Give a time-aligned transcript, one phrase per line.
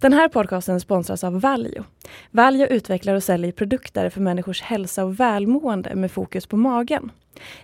[0.00, 1.84] Den här podcasten sponsras av Valio.
[2.30, 7.10] Valio utvecklar och säljer produkter för människors hälsa och välmående med fokus på magen.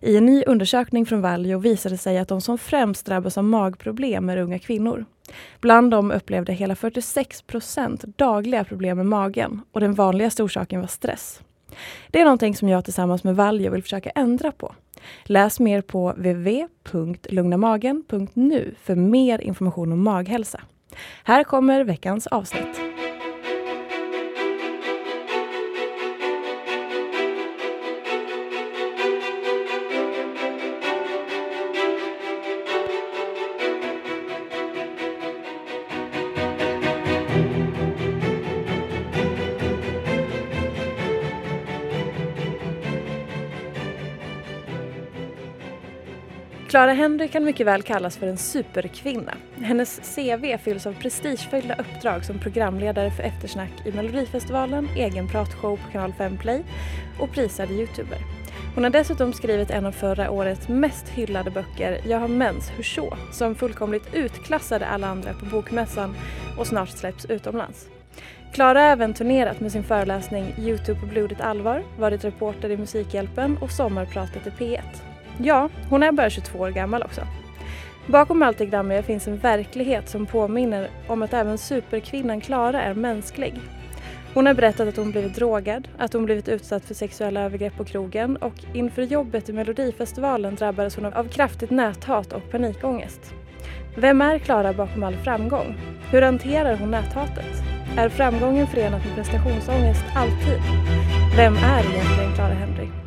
[0.01, 4.29] I en ny undersökning från Valio visade sig att de som främst drabbas av magproblem
[4.29, 5.05] är unga kvinnor.
[5.61, 10.89] Bland dem upplevde hela 46 procent dagliga problem med magen och den vanligaste orsaken var
[10.89, 11.41] stress.
[12.11, 14.75] Det är någonting som jag tillsammans med Valjo vill försöka ändra på.
[15.25, 20.61] Läs mer på www.lugnamagen.nu för mer information om maghälsa.
[21.25, 22.94] Här kommer veckans avsnitt.
[46.75, 49.35] Clara Henry kan mycket väl kallas för en superkvinna.
[49.57, 55.93] Hennes CV fylls av prestigefyllda uppdrag som programledare för eftersnack i Melodifestivalen, egen pratshow på
[55.93, 56.65] Kanal 5 Play
[57.21, 58.19] och prisad youtuber.
[58.75, 62.85] Hon har dessutom skrivit en av förra årets mest hyllade böcker, Jag har mens, hur
[62.85, 63.17] så?
[63.33, 66.17] som fullkomligt utklassade alla andra på Bokmässan
[66.59, 67.89] och snart släpps utomlands.
[68.53, 73.59] Klara har även turnerat med sin föreläsning Youtube på blodigt allvar, varit reporter i Musikhjälpen
[73.61, 75.14] och sommarpratat i P1.
[75.39, 77.21] Ja, hon är bara 22 år gammal också.
[78.07, 82.95] Bakom allt det glammiga finns en verklighet som påminner om att även superkvinnan Klara är
[82.95, 83.55] mänsklig.
[84.35, 87.85] Hon har berättat att hon blivit drogad, att hon blivit utsatt för sexuella övergrepp på
[87.85, 93.35] krogen och inför jobbet i Melodifestivalen drabbades hon av kraftigt näthat och panikångest.
[93.97, 95.77] Vem är Klara bakom all framgång?
[96.11, 97.63] Hur hanterar hon näthatet?
[97.97, 100.61] Är framgången förenat med prestationsångest alltid?
[101.37, 103.04] Vem är egentligen Clara Henry?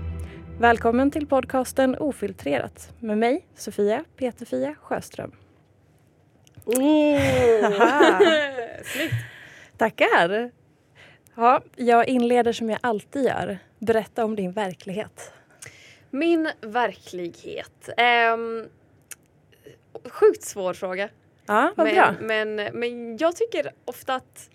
[0.59, 5.31] Välkommen till podcasten Ofiltrerat med mig, Sofia Peterfia Sjöström.
[6.65, 6.75] Oh.
[8.83, 9.13] Snyggt!
[9.77, 10.51] Tackar!
[11.35, 13.59] Ja, jag inleder som jag alltid gör.
[13.79, 15.33] Berätta om din verklighet.
[16.09, 17.89] Min verklighet.
[18.33, 18.65] Um,
[20.09, 21.09] sjukt svår fråga.
[21.45, 22.13] Ja, vad men, bra.
[22.21, 24.49] Men, men jag tycker ofta att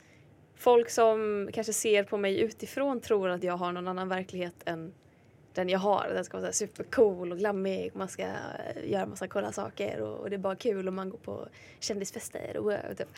[0.57, 4.93] folk som kanske ser på mig utifrån tror att jag har någon annan verklighet än
[5.55, 6.11] den jag har.
[6.15, 7.91] Den ska vara så supercool och glammig.
[7.95, 11.11] Man ska eh, göra massa coola saker och, och, det är bara kul och man
[11.11, 11.49] går på
[11.81, 13.09] kändisfester och och typ.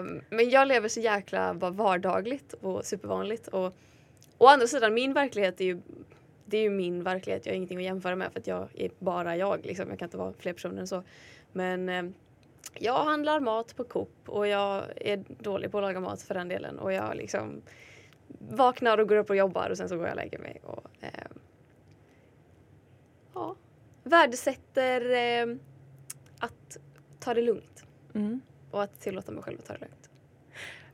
[0.00, 3.48] um, Men jag lever så jäkla bara vardagligt och supervanligt.
[3.48, 3.74] Och
[4.38, 5.80] å andra sidan, min verklighet är ju
[6.46, 7.46] det är ju min verklighet.
[7.46, 9.66] Jag har ingenting att jämföra med för att jag är bara jag.
[9.66, 9.88] Liksom.
[9.88, 11.02] Jag kan inte vara fler personer än så.
[11.52, 12.02] Men eh,
[12.74, 16.48] jag handlar mat på Coop och jag är dålig på att laga mat för den
[16.48, 16.78] delen.
[16.78, 17.62] Och jag liksom
[18.38, 20.60] vaknar och går upp och jobbar och sen så går jag och lägger mig.
[20.64, 21.08] Och, eh,
[23.34, 23.56] ja,
[24.02, 25.56] värdesätter eh,
[26.38, 26.76] att
[27.20, 27.84] ta det lugnt.
[28.14, 28.40] Mm.
[28.70, 30.10] Och att tillåta mig själv att ta det lugnt.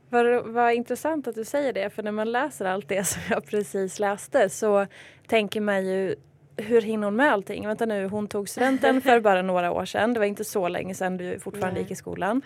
[0.09, 3.45] Vad, vad intressant att du säger det, för när man läser allt det som jag
[3.45, 4.87] precis läste så
[5.27, 6.15] tänker man ju
[6.57, 7.67] hur hinner hon med allting?
[7.67, 10.13] Vänta nu, hon tog studenten för bara några år sedan.
[10.13, 11.81] Det var inte så länge sedan du fortfarande Nej.
[11.81, 12.41] gick i skolan.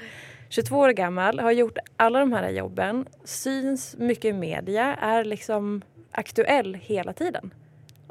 [0.49, 5.81] 22 år gammal, har gjort alla de här jobben, syns mycket i media, är liksom
[6.11, 7.53] aktuell hela tiden.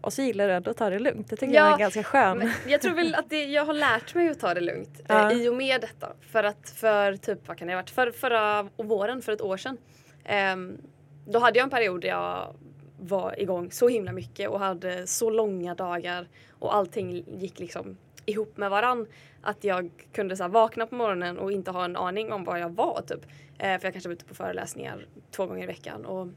[0.04, 1.30] Och så gillar du ändå att ta det lugnt.
[1.30, 2.50] Det tycker Ja, jag är ganska skön.
[2.66, 5.30] Jag tror väl att det, jag har lärt mig att ta det lugnt Ja.
[5.32, 6.12] eh, i och med detta.
[6.32, 9.56] För att för typ, vad kan det ha varit, för, förra våren, för ett år
[9.56, 9.76] sedan.
[10.24, 10.78] ehm,
[11.26, 12.54] då hade jag en period där jag
[13.00, 16.28] var igång så himla mycket och hade så långa dagar
[16.58, 17.96] och allting gick liksom
[18.26, 19.06] ihop med varann.
[19.42, 22.56] Att jag kunde så här, vakna på morgonen och inte ha en aning om var
[22.56, 23.20] jag var typ.
[23.58, 26.04] Eh, för jag kanske var ute på föreläsningar två gånger i veckan.
[26.04, 26.28] Och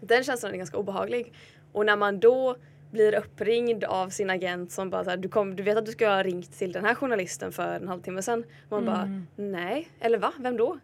[0.00, 1.32] den känslan är ganska obehaglig.
[1.72, 2.56] Och när man då
[2.96, 5.92] blir uppringd av sin agent som bara så här, du, kom, du vet att du
[5.92, 8.44] ska ha ringt till den här journalisten för en halvtimme sedan.
[8.68, 10.78] Man bara, nej, eller va, vem då?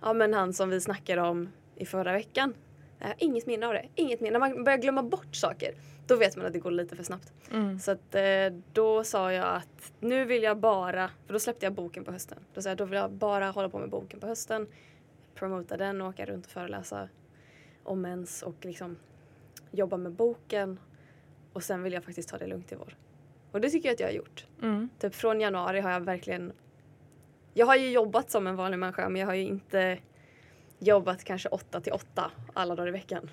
[0.00, 2.54] Ja men han som vi snackade om i förra veckan.
[2.98, 3.88] Jag har inget minne av det.
[3.94, 4.38] Inget minne.
[4.38, 5.74] När man börjar glömma bort saker
[6.06, 7.32] då vet man att det går lite för snabbt.
[7.52, 7.78] Mm.
[7.78, 8.22] Så att, eh,
[8.72, 12.38] då sa jag att nu vill jag bara, för då släppte jag boken på hösten.
[12.54, 14.66] Då sa jag då vill jag bara hålla på med boken på hösten.
[15.34, 17.08] Promota den och åka runt och föreläsa
[17.82, 18.96] om mens och liksom
[19.70, 20.78] jobba med boken.
[21.54, 22.96] Och sen vill jag faktiskt ta det lugnt i vår.
[23.52, 24.46] Och det tycker jag att jag har gjort.
[24.62, 24.88] Mm.
[24.98, 26.52] Typ från januari har jag verkligen...
[27.54, 29.98] Jag har ju jobbat som en vanlig människa men jag har ju inte
[30.78, 33.30] jobbat kanske åtta till åtta alla dagar i veckan.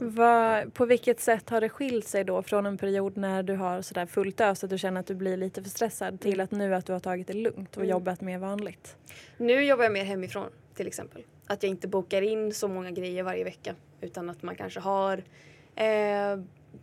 [0.00, 3.82] Vad, på vilket sätt har det skilt sig då från en period när du har
[3.82, 6.74] sådär fullt ös att du känner att du blir lite för stressad till att nu
[6.74, 7.90] att du har tagit det lugnt och Mm.
[7.90, 8.96] jobbat mer vanligt?
[9.36, 11.22] nu jobbar jag mer hemifrån till exempel.
[11.46, 15.18] Att jag inte bokar in så många grejer varje vecka utan att man kanske har
[15.74, 16.36] eh,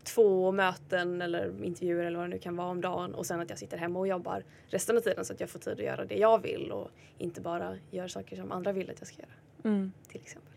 [0.03, 3.49] två möten eller intervjuer eller vad det nu kan vara om dagen och sen att
[3.49, 6.05] jag sitter hemma och jobbar resten av tiden så att jag får tid att göra
[6.05, 9.31] det jag vill och inte bara gör saker som andra vill att jag ska göra
[9.63, 9.91] Mm.
[10.07, 10.53] till exempel.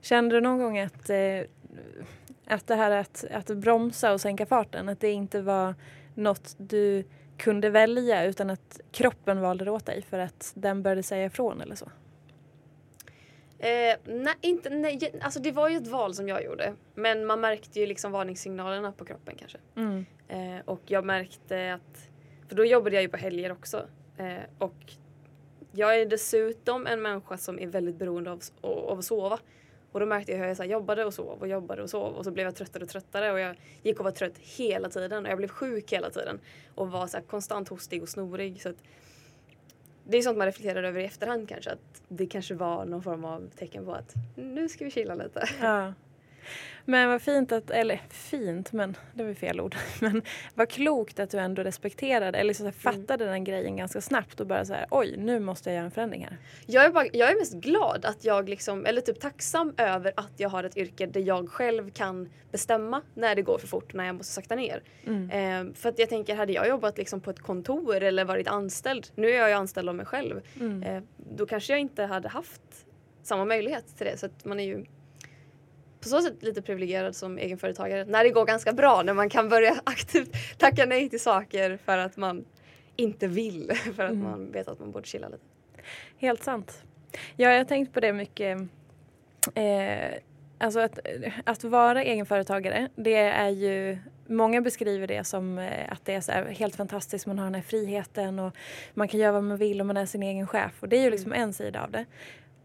[0.00, 1.40] Kände du någon gång att, eh,
[2.46, 5.74] att det här att, att bromsa och sänka farten, att det inte var
[6.14, 7.04] något du
[7.36, 11.60] kunde välja utan att kroppen valde det åt dig för att den började säga ifrån
[11.60, 11.90] eller så?
[13.60, 16.74] Eh, nej, inte, nej, alltså det var ju ett val som jag gjorde.
[16.94, 19.58] Men man märkte ju liksom varningssignalerna på kroppen kanske.
[19.76, 20.06] Mm.
[20.28, 22.08] Eh, och jag märkte att,
[22.48, 23.86] för då jobbade jag ju på helger också.
[24.16, 24.92] Eh, och
[25.72, 29.38] jag är dessutom en människa som är väldigt beroende av, av att sova.
[29.92, 32.24] Och då märkte jag hur jag så jobbade och sov och jobbade och sov och
[32.24, 35.30] så blev jag tröttare och tröttare och jag gick och var trött hela tiden och
[35.30, 36.40] jag blev sjuk hela tiden.
[36.74, 38.62] Och var så konstant hostig och snorig.
[38.62, 38.82] Så att,
[40.10, 41.70] det är sånt man reflekterar över i efterhand kanske.
[41.70, 45.48] Att det kanske var någon form av tecken på att nu ska vi chilla lite.
[45.60, 45.92] Ja.
[46.84, 49.76] Men vad fint att, eller fint men det var fel ord.
[50.00, 50.22] Men
[50.54, 54.46] vad klokt att du ändå respekterade eller så här fattade den grejen ganska snabbt och
[54.46, 56.36] bara så här oj nu måste jag göra en förändring här.
[56.66, 60.32] Jag är, bara, jag är mest glad att jag liksom, eller typ tacksam över att
[60.36, 63.94] jag har ett yrke där jag själv kan bestämma när det går för fort och
[63.94, 64.82] när jag måste sakta ner.
[65.32, 69.06] Eh, för att jag tänker, hade jag jobbat liksom på ett kontor eller varit anställd,
[69.14, 70.40] nu är jag ju anställd av mig själv,
[70.84, 72.86] eh, då kanske jag inte hade haft
[73.22, 74.16] samma möjlighet till det.
[74.16, 74.84] Så att man är ju
[76.00, 79.48] på så sätt lite privilegierad som egenföretagare när det går ganska bra, när man kan
[79.48, 82.44] börja aktivt tacka nej till saker för att man
[82.96, 85.44] inte vill, för att man vet att man borde chilla lite.
[86.18, 86.82] Helt sant.
[87.36, 88.58] Ja, jag har tänkt på det mycket.
[89.54, 90.10] Eh,
[90.58, 90.98] alltså att,
[91.44, 93.98] att vara egenföretagare, det är ju
[94.30, 98.38] Många beskriver det som eh, att det är helt fantastiskt, man har den här friheten
[98.38, 98.56] och
[98.94, 100.72] man kan göra vad man vill och man är sin egen chef.
[100.80, 102.04] Och det är ju liksom en sida av det.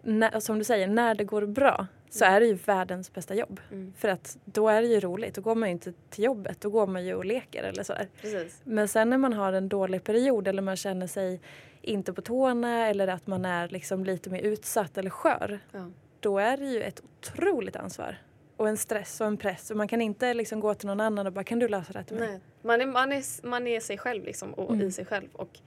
[0.07, 3.60] När, som du säger, när det går bra så är det ju världens bästa jobb.
[3.72, 3.94] Mm.
[3.98, 6.69] För att då är det ju roligt, då går man ju inte till jobbet, då
[6.69, 8.07] går man ju och leker eller sådär.
[8.22, 8.62] Precis.
[8.63, 11.42] Men sen när man har en dålig period eller man känner sig
[11.81, 15.59] inte på tårna eller att man är liksom lite mer utsatt eller skör.
[15.71, 15.92] Ja.
[16.19, 18.18] Då är det ju ett otroligt ansvar.
[18.57, 19.71] Och en stress och en press.
[19.71, 22.00] Och man kan inte liksom gå till någon annan och bara kan du lösa det
[22.00, 22.30] här till mig?
[22.30, 22.40] Nej.
[22.62, 24.88] Man, är, man, är, man är sig själv liksom och Mm.
[24.88, 25.28] i sig själv.
[25.33, 25.59] Och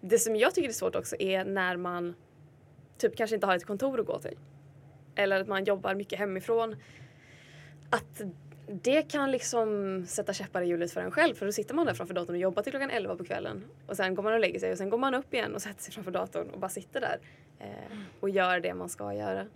[0.00, 2.14] det som jag tycker är svårt också är när man
[3.00, 4.38] typ kanske inte har ett kontor att gå till.
[5.14, 6.76] Eller att man jobbar mycket hemifrån.
[7.90, 8.22] Att
[8.66, 11.94] det kan liksom sätta käppar i hjulet för en själv för då sitter man där
[11.94, 14.60] framför datorn och jobbar till klockan 11 på kvällen och sen går man och lägger
[14.60, 17.00] sig och sen går man upp igen och sätter sig framför datorn och bara sitter
[17.00, 17.18] där
[17.58, 19.46] eh, och gör det man ska göra.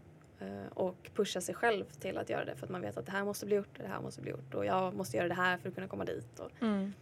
[0.41, 3.13] Eh, och pushar sig själv till att göra det för att man vet att det
[3.13, 5.59] här måste bli gjort, det här måste bli gjort och jag måste göra det här
[5.59, 6.41] för att kunna komma dit.
[6.41, 6.93] Och, Mm.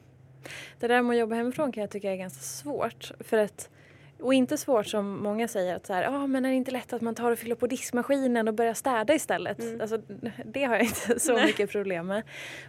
[0.80, 3.12] Det där med att jobba hemifrån kan jag tycka är ganska svårt.
[3.20, 3.70] För att,
[4.22, 6.92] och inte svårt som många säger att så här, ah, men är det inte lätt
[6.92, 9.58] att man tar och fyller på diskmaskinen och börjar städa istället?
[9.60, 9.80] Mm.
[9.80, 9.98] Alltså,
[10.44, 11.46] det har jag inte så Nej.
[11.46, 12.22] mycket problem med.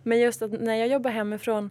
[0.03, 1.69] Men just att när jag jobbar hemifrån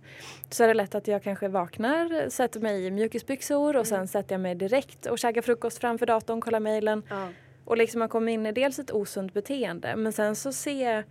[0.51, 4.35] så är det lätt att jag kanske vaknar, sätter mig i mjukisbyxor och sen sätter
[4.35, 7.03] jag mig direkt och käkar frukost framför datorn, kollar mejlen.
[7.09, 7.29] ja.
[7.65, 11.05] Och liksom man kommer in i dels ett osunt beteende men sen så ser jag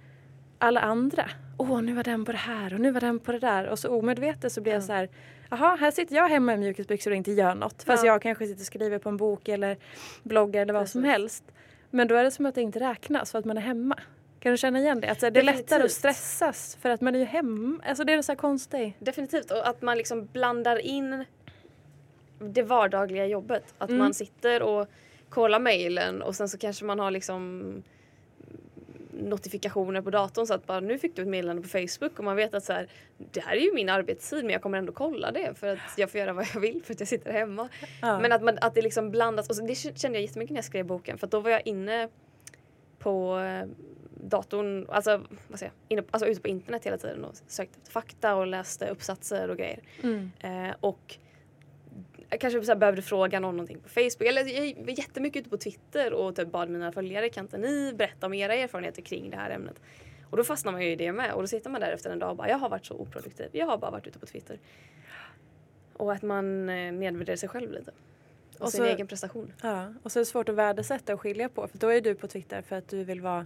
[0.57, 1.25] alla andra.
[1.57, 3.67] Åh, nu var den på det här och nu var den på det där.
[3.67, 4.85] Och så omedvetet så blir jag Ja.
[4.87, 5.09] så här.
[5.51, 7.83] Jaha, här sitter jag hemma i mjukisbyxor och inte gör något.
[7.83, 8.11] Fast Ja.
[8.13, 9.77] jag kanske sitter och skriver på en bok eller
[10.23, 11.11] bloggar eller vad som Precis.
[11.11, 11.43] helst.
[11.89, 13.95] Men då är det som att det inte räknas för att man är hemma.
[14.39, 15.09] Kan du känna igen det?
[15.09, 15.91] Alltså, det är lättare att Definitivt.
[15.91, 17.79] stressas för att man är ju hemma.
[17.85, 18.93] Alltså det är så här konstigt.
[18.99, 19.51] Definitivt.
[19.51, 21.25] Och att man liksom blandar in
[22.39, 23.73] det vardagliga jobbet.
[23.77, 23.99] Att Mm.
[23.99, 24.87] man sitter och
[25.29, 27.73] kollar mejlen och sen så kanske man har liksom
[29.21, 32.35] notifikationer på datorn så att bara nu fick du ett meddelande på Facebook och man
[32.35, 32.87] vet att så här,
[33.31, 36.11] det här är ju min arbetstid men jag kommer ändå kolla det för att jag
[36.11, 37.69] får göra vad jag vill för att jag sitter hemma.
[38.01, 38.19] Ja.
[38.19, 40.65] Men att, man, att det liksom blandas och så, det kände jag jättemycket när jag
[40.65, 42.09] skrev boken för att då var jag inne
[42.99, 43.67] på eh,
[44.23, 47.91] datorn, alltså, vad säger jag, inne, alltså ute på internet hela tiden och sökte efter
[47.91, 49.79] fakta och läste uppsatser och grejer.
[50.03, 50.31] Mm.
[50.39, 51.17] Eh, och
[52.31, 54.21] jag kanske så här behövde fråga någon någonting på Facebook.
[54.21, 57.93] Eller jag var jättemycket ute på Twitter och typ bad mina följare kan inte ni
[57.93, 59.81] berätta om era erfarenheter kring det här ämnet.
[60.29, 62.19] Och då fastnar man ju i det med och då sitter man där efter en
[62.19, 63.49] dag och bara jag har varit så oproduktiv.
[63.51, 64.59] Jag har bara varit ute på Twitter.
[65.93, 67.91] Och att man eh, nedvärderar sig själv lite.
[68.55, 69.53] Och, Och sin så- egen prestation.
[69.61, 71.67] Ja, och så är det svårt att värdesätta och skilja på.
[71.67, 73.45] För då är du på Twitter för att du vill vara,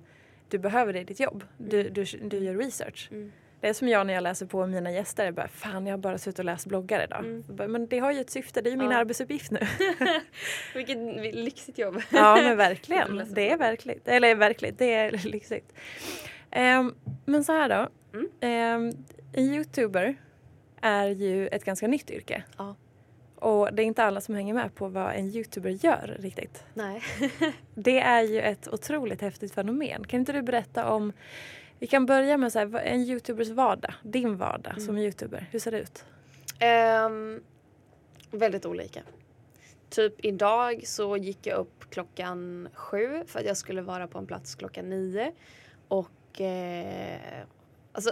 [0.49, 1.43] du behöver det i ditt jobb.
[1.57, 3.07] Du, du, du gör research.
[3.11, 3.31] Mm.
[3.65, 5.25] Det är som jag när jag läser på mina gäster.
[5.25, 7.19] Jag bara, Fan jag har bara suttit och läst bloggar idag.
[7.19, 7.43] Mm.
[7.47, 8.97] Bara, Men det har ju ett syfte, det är ju min Ja.
[8.97, 9.59] arbetsuppgift nu.
[10.75, 10.97] Vilket
[11.35, 12.01] lyxigt jobb.
[12.11, 13.33] ja men verkligen.
[13.33, 14.07] Det är verkligt.
[14.07, 15.73] Eller verkligt, det är lyxigt.
[16.51, 16.95] Ehm,
[17.25, 17.89] men så här då.
[18.17, 18.29] Mm.
[18.39, 18.91] Ehm,
[19.33, 20.15] en youtuber
[20.81, 22.43] är ju ett ganska nytt yrke.
[22.57, 22.75] Ja.
[23.35, 26.63] Och det är inte alla som hänger med på vad en youtuber gör riktigt.
[26.73, 27.01] Nej.
[27.75, 30.03] Det är ju ett otroligt häftigt fenomen.
[30.07, 31.13] Kan inte du berätta om,
[31.79, 34.85] vi kan börja med så här, en youtubers vardag, din vardag Mm.
[34.85, 35.47] som youtuber.
[35.51, 36.05] Hur ser det ut?
[36.59, 37.43] Ehm,
[38.31, 39.01] väldigt olika.
[39.89, 44.27] Typ idag så gick jag upp klockan sju för att jag skulle vara på en
[44.27, 45.31] plats klockan nio.
[45.87, 47.43] Och eh,
[47.91, 48.11] alltså,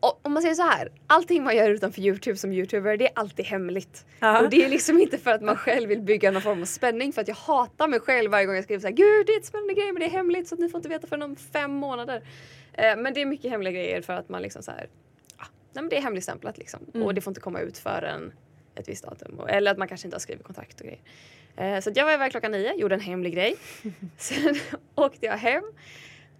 [0.00, 3.12] o- om man säger så här, allting man gör utanför Youtube som youtuber det är
[3.14, 4.06] alltid hemligt.
[4.20, 4.40] Ja.
[4.42, 7.12] Och det är liksom inte för att man själv vill bygga någon form av spänning
[7.12, 9.38] för att jag hatar mig själv varje gång jag skriver så här, gud det är
[9.38, 11.36] ett spännande grej men det är hemligt så att ni får inte veta förrän om
[11.36, 12.22] fem månader.
[12.72, 14.88] Eh, men det är mycket hemliga grejer för att man liksom så här,
[15.36, 16.80] ah, nej men det är hemligstämplat liksom.
[16.94, 17.06] Mm.
[17.06, 18.32] Och det får inte komma ut förrän
[18.74, 19.38] ett visst datum.
[19.40, 21.00] Och, eller att man kanske inte har skrivit kontrakt och grejer.
[21.56, 23.56] Eh, så jag var iväg klockan nio, gjorde en hemlig grej.
[24.18, 24.54] Sen
[24.94, 25.64] åkte jag hem,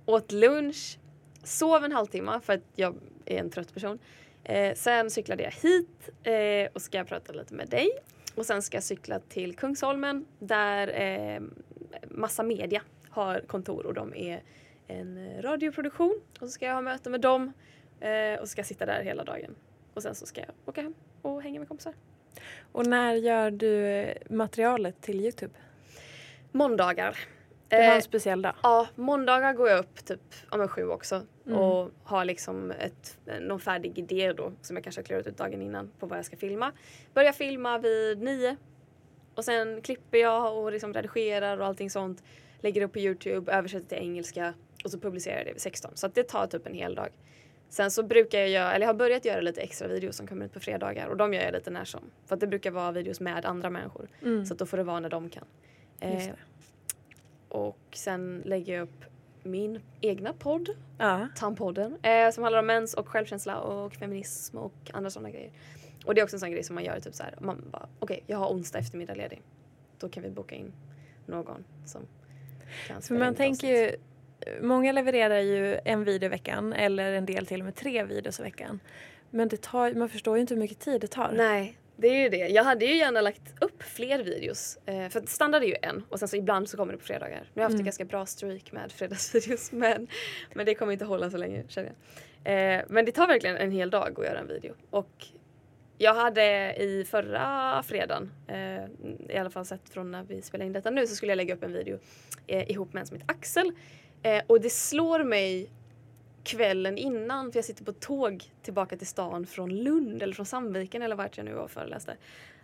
[0.06, 0.98] åt lunch,
[1.44, 2.94] sov en halvtimme för att jag
[3.26, 3.98] är en trött person.
[4.44, 7.90] Eh, sen cyklade jag hit eh, och ska prata lite med dig.
[8.34, 11.40] Och sen ska jag cykla till Kungsholmen där eh,
[12.08, 14.42] Massa Media har kontor och de är
[14.86, 16.20] en radioproduktion.
[16.40, 17.52] Och så ska jag ha möte med dem
[18.00, 19.54] eh, och ska sitta där hela dagen.
[19.94, 21.94] Och sen så ska jag åka hem och hänga med kompisar.
[22.72, 25.54] Och när gör du eh, materialet till Youtube?
[26.52, 27.18] Måndagar.
[27.68, 28.54] Det var Eh, en speciell dag.
[28.62, 30.20] Ja, måndagar går jag upp typ
[30.50, 31.58] om sju också Mm.
[31.60, 35.62] och har liksom ett, någon färdig idé då som jag kanske har klurat ut dagen
[35.62, 36.72] innan på vad jag ska filma.
[37.14, 38.56] Börjar filma vid nio
[39.34, 42.22] och sen klipper jag och liksom redigerar och allting sånt.
[42.60, 45.90] Lägger upp på Youtube, översätter till engelska och så publicerar jag det vid 16.
[45.94, 47.08] Så det tar typ en hel dag.
[47.68, 50.46] Sen så brukar jag göra, eller jag har börjat göra lite extra videos som kommer
[50.46, 52.00] ut på fredagar och de gör jag lite när som.
[52.26, 54.08] För att det brukar vara videos med andra människor.
[54.22, 54.46] Mm.
[54.46, 55.44] Så att då får det vara när de kan.
[56.00, 56.28] Eh.
[57.48, 59.04] Och sen lägger jag upp
[59.42, 61.28] min egna podd, Ja.
[61.36, 65.50] Tampodden, eh, som handlar om mens och självkänsla och feminism och andra sådana grejer.
[66.06, 67.34] Och det är också en sån grej som man gör typ så här.
[67.40, 69.42] Man bara, okej, jag har onsdag eftermiddag ledig.
[69.98, 70.72] Då kan vi boka in
[71.26, 72.02] någon som
[72.86, 73.96] kan För spela man in ett tänker ju,
[74.60, 78.40] många levererar ju en video i veckan eller en del till och med tre videos
[78.40, 78.80] i veckan.
[79.30, 81.32] Men det tar, man förstår ju inte hur mycket tid det tar.
[81.36, 82.36] Nej, det är ju det.
[82.48, 84.78] Jag hade ju gärna lagt upp fler videos.
[84.86, 87.40] Eh, för standard är ju en och sen så ibland så kommer det på fredagar.
[87.54, 87.80] Nu har jag haft Mm.
[87.80, 90.08] en ganska bra streak med fredagsvideos men,
[90.54, 91.92] men det kommer inte hålla så länge känner
[92.44, 92.78] jag.
[92.78, 94.74] Eh, men det tar verkligen en hel dag att göra en video.
[94.90, 95.26] Och
[95.98, 98.84] jag hade i förra fredagen, eh,
[99.34, 101.54] i alla fall sett från när vi spelar in detta nu, så skulle jag lägga
[101.54, 101.98] upp en video
[102.46, 103.72] eh, ihop med en som heter Axel.
[104.22, 105.70] Eh, och det slår mig
[106.48, 111.02] kvällen innan, för jag sitter på tåg tillbaka till stan från Lund eller från Sandviken
[111.02, 112.16] eller vart jag nu var och föreläste.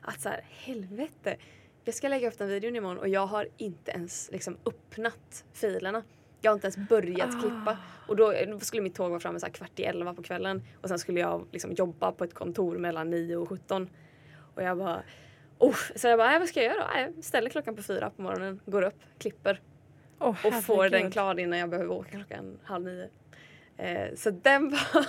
[0.03, 1.37] Att så här, helvete.
[1.85, 6.03] Jag ska lägga upp den videon imorgon och jag har inte ens liksom öppnat filerna.
[6.41, 7.41] Jag har inte ens börjat Ah.
[7.41, 7.79] klippa.
[8.09, 10.63] Och då då skulle mitt tåg vara framme så kvart i elva på kvällen.
[10.81, 13.91] Och sen skulle jag liksom jobba på ett kontor mellan 9 och 17.
[14.55, 15.03] Och jag bara...
[15.59, 15.77] Oh.
[15.97, 16.87] Så jag bara, "Nej, vad ska jag göra?
[16.95, 19.61] Nej, Jag ställer klockan på fyra på morgonen, går upp, klipper
[20.19, 23.09] Åh, och får den klar innan jag behöver åka klockan halv nio.
[23.79, 25.05] Eh, så den var,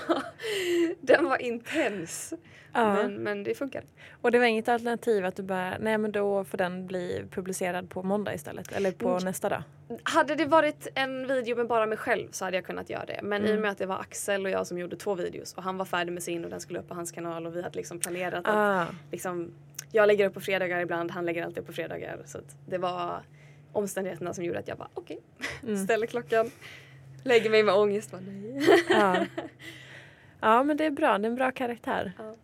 [1.01, 2.34] den var intens.
[2.74, 2.93] Ja.
[2.93, 3.84] Men, men det funkar.
[4.22, 7.89] Och det var inget alternativ att du bara, nej men då får den bli publicerad
[7.89, 9.24] på måndag istället eller på Mm.
[9.24, 9.63] nästa dag?
[10.03, 13.19] Hade det varit en video med bara mig själv så hade jag kunnat göra det.
[13.24, 13.55] Men i Mm.
[13.57, 15.86] och med att det var Axel och jag som gjorde två videos och han var
[15.86, 18.48] färdig med sin och den skulle upp på hans kanal och vi hade liksom planerat
[18.48, 18.86] att Ah.
[19.12, 19.51] liksom,
[19.91, 22.19] jag lägger upp på fredagar ibland, han lägger alltid upp på fredagar.
[22.25, 23.22] Så att det var
[23.72, 25.19] omständigheterna som gjorde att jag bara okej,
[25.63, 25.77] Mm.
[25.84, 26.51] ställer klockan.
[27.25, 28.12] Lägger mig med ångest.
[28.12, 28.70] Bara, nej.
[28.89, 29.25] Ja.
[30.41, 31.17] ja, men det är bra.
[31.17, 32.12] Det är en bra karaktär.
[32.17, 32.36] Ja.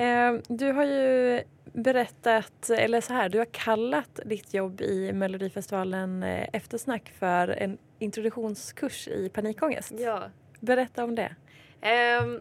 [0.00, 6.22] Eh, du har ju berättat, eller så här, du har kallat ditt jobb i Melodifestivalen
[6.22, 9.92] eh, Eftersnack för en introduktionskurs i panikångest.
[9.98, 10.22] Ja.
[10.60, 11.34] Berätta om det.
[12.22, 12.40] Um,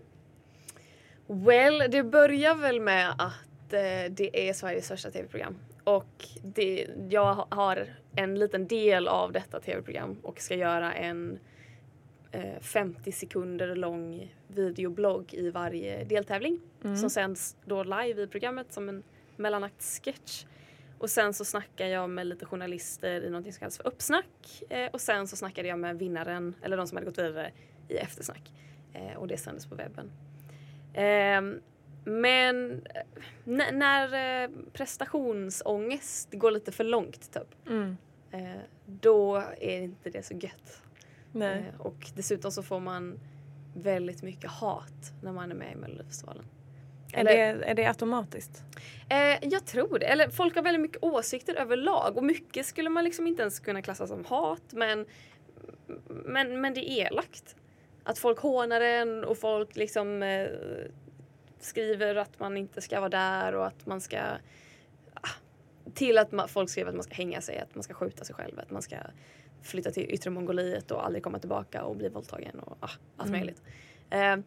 [1.46, 5.58] well, det börjar väl med att eh, det är Sveriges största tv-program.
[5.84, 11.40] Och det, jag ha- har en liten del av detta tv-program och ska göra en
[12.62, 16.60] 50 sekunder lång videoblogg i varje deltävling
[16.98, 19.04] som sänds då live i programmet som en
[19.36, 20.46] mellanaktssketch.
[20.98, 24.64] Och sen så snackar jag med lite journalister i något som kallas för uppsnack.
[24.70, 27.52] Eh, och sen så snackade jag med vinnaren, eller de som hade gått vidare,
[27.88, 28.52] i eftersnack.
[28.94, 30.12] Eh, och det sändes på webben.
[30.94, 31.60] Ehm,
[32.06, 37.98] men eh, när eh, prestationsångest går lite för långt typ, Mm.
[38.32, 40.82] eh, då är inte det så gött.
[41.36, 41.58] Nej.
[41.58, 43.20] Eh, och dessutom så får man
[43.74, 46.46] väldigt mycket hat när man är med i Melodifestivalen.
[47.14, 48.64] Är, det, är det automatiskt?
[49.10, 50.06] Eh, jag tror det.
[50.06, 53.82] Eller folk har väldigt mycket åsikter överlag och mycket skulle man liksom inte ens kunna
[53.82, 55.06] klassa som hat men,
[56.08, 57.56] men, men det är elakt.
[58.04, 60.48] Att folk hånar en och folk liksom eh,
[61.60, 64.20] skriver att man inte ska vara där och att man ska
[65.14, 65.30] ah,
[65.94, 68.36] till att man, folk skriver att man ska hänga sig, att man ska skjuta sig
[68.36, 68.96] själv, att man ska
[69.66, 73.40] flytta till yttre Mongoliet och aldrig komma tillbaka och bli våldtagen och ah, allt Mm.
[73.40, 73.62] möjligt.
[74.10, 74.38] Eh,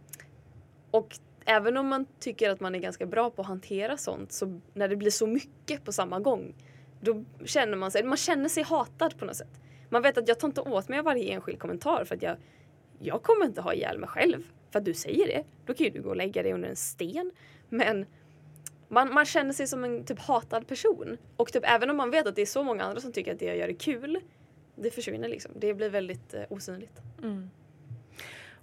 [0.90, 4.60] och även om man tycker att man är ganska bra på att hantera sånt så
[4.74, 6.54] när det blir så mycket på samma gång
[7.00, 9.60] då känner man sig, man känner sig hatad på något sätt.
[9.88, 12.36] Man vet att jag tar inte åt mig av varje enskild kommentar för att jag,
[12.98, 15.44] jag kommer inte ha ihjäl mig själv för att du säger det.
[15.66, 17.30] Då kan ju du gå och lägga dig under en sten.
[17.68, 18.06] Men
[18.88, 21.16] man, man känner sig som en typ hatad person.
[21.36, 23.38] Och typ även om man vet att det är så många andra som tycker att
[23.38, 24.20] det jag gör är kul.
[24.82, 25.52] Det försvinner liksom.
[25.56, 27.00] Det blir väldigt eh, osynligt.
[27.22, 27.50] Mm.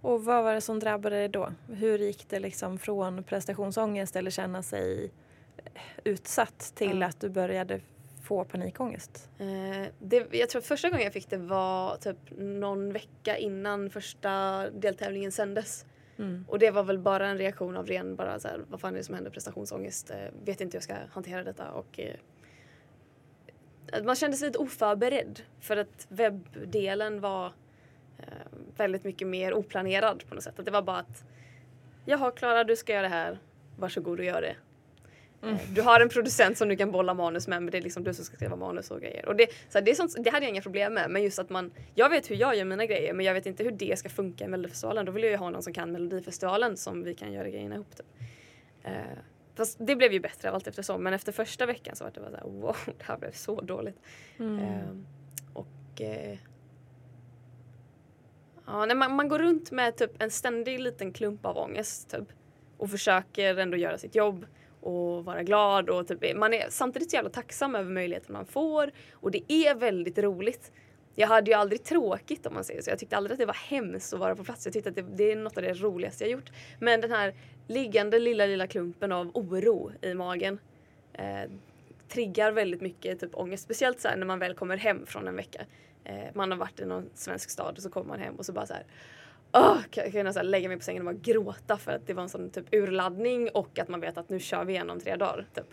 [0.01, 1.51] Och vad var det som drabbade dig då?
[1.67, 5.11] Hur gick det liksom från prestationsångest eller känna sig
[5.57, 7.07] eh, utsatt till Ja.
[7.07, 7.81] att du började
[8.23, 9.29] få panikångest?
[9.39, 13.89] Eh, det, jag tror att första gången jag fick det var typ någon vecka innan
[13.89, 15.85] första deltävlingen sändes.
[16.17, 16.45] Mm.
[16.47, 18.97] Och det var väl bara en reaktion av ren bara så här, vad fan är
[18.97, 22.15] det som händer, prestationsångest, eh, vet inte hur jag ska hantera detta och eh,
[24.03, 27.45] man kände sig lite oförberedd för att webbdelen var
[28.17, 28.23] eh,
[28.77, 30.59] väldigt mycket mer oplanerad på något sätt.
[30.59, 31.23] Att det var bara att
[32.05, 33.39] jaha Klara du ska göra det här,
[33.77, 34.55] varsågod och gör det.
[35.49, 38.03] Eh, Du har en producent som du kan bolla manus med men det är liksom
[38.03, 39.25] du som ska skriva manus och grejer.
[39.25, 41.39] Och det, så här, det, är sånt, det hade jag inga problem med men just
[41.39, 43.99] att man, jag vet hur jag gör mina grejer men jag vet inte hur det
[43.99, 45.05] ska funka i Melodifestivalen.
[45.05, 47.95] Då vill jag ju ha någon som kan Melodifestivalen som vi kan göra grejerna ihop.
[47.95, 48.05] Typ.
[48.83, 48.91] Eh,
[49.55, 52.31] fast det blev ju bättre allt eftersom men efter första veckan så var det bara
[52.31, 53.99] så här, wow det här blev så dåligt.
[54.37, 54.59] Mm.
[54.59, 54.89] Eh,
[55.53, 56.37] och eh,
[58.65, 62.27] ja, nej, man, man går runt med typ en ständig liten klump av ångest typ.
[62.77, 64.45] Och försöker ändå göra sitt jobb
[64.81, 68.91] och vara glad och typ, man är samtidigt så jävla tacksam över möjligheten man får
[69.13, 70.71] och det är väldigt roligt.
[71.15, 72.89] Jag hade ju aldrig tråkigt om man säger så.
[72.89, 74.65] Jag tyckte aldrig att det var hemskt att vara på plats.
[74.65, 76.51] Jag tyckte att det, det är något av det roligaste jag gjort.
[76.79, 77.33] Men den här
[77.67, 80.59] liggande lilla, lilla klumpen av oro i magen
[81.13, 81.51] eh,
[82.07, 83.63] triggar väldigt mycket typ ångest.
[83.63, 85.65] Speciellt så här när man väl kommer hem från en vecka.
[86.03, 88.53] Eh, man har varit i någon svensk stad och så kommer man hem och så
[88.53, 88.85] bara så här
[89.53, 92.07] Oh, kan kan jag så här lägga mig på sängen och bara gråta för att
[92.07, 94.89] det var en sån typ urladdning och att man vet att nu kör vi igen
[94.89, 95.45] om tre dagar.
[95.53, 95.65] Typ.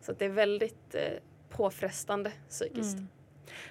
[0.00, 1.02] Så att det är väldigt eh,
[1.48, 2.96] påfrestande psykiskt.
[2.96, 3.08] Mm.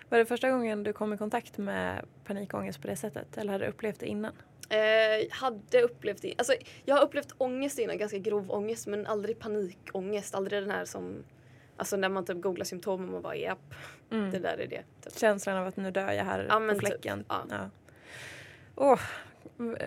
[0.09, 3.65] Var det första gången du kom i kontakt med panikångest på det sättet eller hade
[3.65, 4.31] du upplevt det innan?
[4.69, 6.33] Eh, hade upplevt det.
[6.38, 6.53] Alltså,
[6.85, 10.35] jag har upplevt ångest innan, ganska grov ångest men aldrig panikångest.
[10.35, 11.23] Aldrig den här som
[11.77, 13.73] Alltså när man typ googlar symptom och man bara japp,
[14.11, 14.31] Mm.
[14.31, 14.83] det där är det.
[15.03, 15.17] Typ.
[15.19, 17.25] Känslan av att nu dör jag här Ja, på typ, fläcken.
[17.29, 17.45] ja.
[17.49, 17.69] Ja.
[18.75, 18.99] Åh,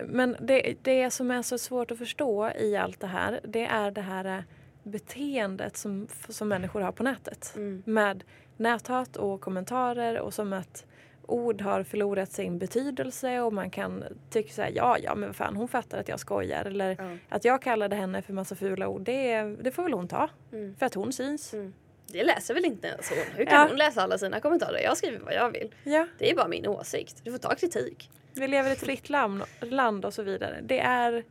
[0.05, 3.91] men det, det som är så svårt att förstå i allt det här det är
[3.91, 4.43] det här eh,
[4.83, 7.53] beteendet som, som människor har på nätet.
[7.55, 7.83] Mm.
[7.85, 8.23] Med
[8.59, 10.85] näthat och kommentarer och som att
[11.25, 15.35] ord har förlorat sin betydelse och man kan tycka så här, ja ja men vad
[15.35, 17.17] fan hon fattar att jag skojar eller Ja.
[17.29, 20.75] att jag kallade henne för massa fula ord det, det får väl hon ta Mm.
[20.79, 21.53] för att hon syns.
[21.53, 21.73] Mm.
[22.07, 23.17] Det läser väl inte ens hon?
[23.35, 23.67] Hur kan Ja.
[23.67, 24.79] hon läsa alla sina kommentarer?
[24.83, 25.75] Jag skriver vad jag vill.
[25.83, 27.21] Ja, Det är bara min åsikt.
[27.23, 28.09] Du får ta kritik.
[28.33, 30.59] vi lever i ett fritt land, land och så vidare.
[30.63, 31.23] Det är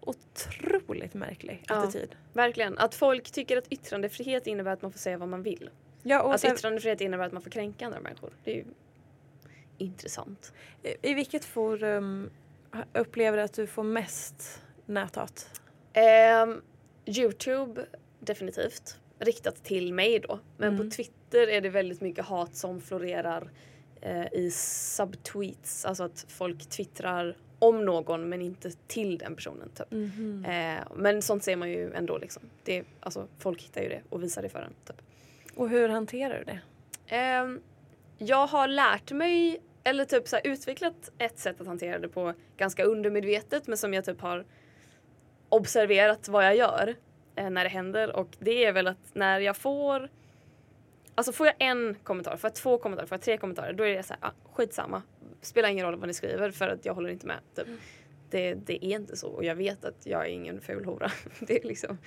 [0.00, 1.74] otroligt märklig Ja.
[1.74, 2.14] attityd.
[2.32, 2.78] Verkligen.
[2.78, 5.70] Att folk tycker att yttrandefrihet innebär att man får säga vad man vill.
[6.06, 8.30] Ja, och att sen, yttrandefrihet innebär att man får kränka andra människor.
[8.44, 8.64] Det är ju
[9.78, 10.52] intressant.
[10.82, 12.30] i, I vilket forum
[12.92, 15.60] upplever du att du får mest näthat?
[15.92, 16.62] Ehm,
[17.06, 17.86] Youtube
[18.20, 18.98] definitivt.
[19.18, 20.40] Riktat till mig då.
[20.56, 20.90] Men Mm.
[20.90, 23.50] på Twitter är det väldigt mycket hat som florerar
[24.00, 29.68] eh, i subtweets, alltså att folk twittrar om någon men inte till den personen.
[29.74, 29.90] Typ.
[29.90, 30.44] Mhm.
[30.44, 32.42] Eh, men sånt ser man ju ändå liksom.
[32.64, 34.74] Det, alltså, folk hittar ju det och visar det för en.
[34.86, 35.02] Typ.
[35.56, 36.60] Och hur hanterar du det?
[37.06, 37.60] Ehm,
[38.18, 42.34] jag har lärt mig, eller typ så här, utvecklat ett sätt att hantera det på
[42.56, 44.44] ganska undermedvetet men som jag typ har
[45.48, 46.94] observerat vad jag gör
[47.36, 50.08] eh, när det händer och det är väl att när jag får
[51.16, 53.96] Alltså får jag en kommentar, får jag två kommentarer, får jag tre kommentarer då är
[53.96, 55.02] det så här, ah, skitsamma.
[55.40, 57.38] Spelar ingen roll vad ni skriver för att jag håller inte med.
[57.56, 57.66] Typ.
[58.30, 61.10] Det, det är inte så och jag vet att jag är ingen ful hora.
[61.40, 61.98] Det är liksom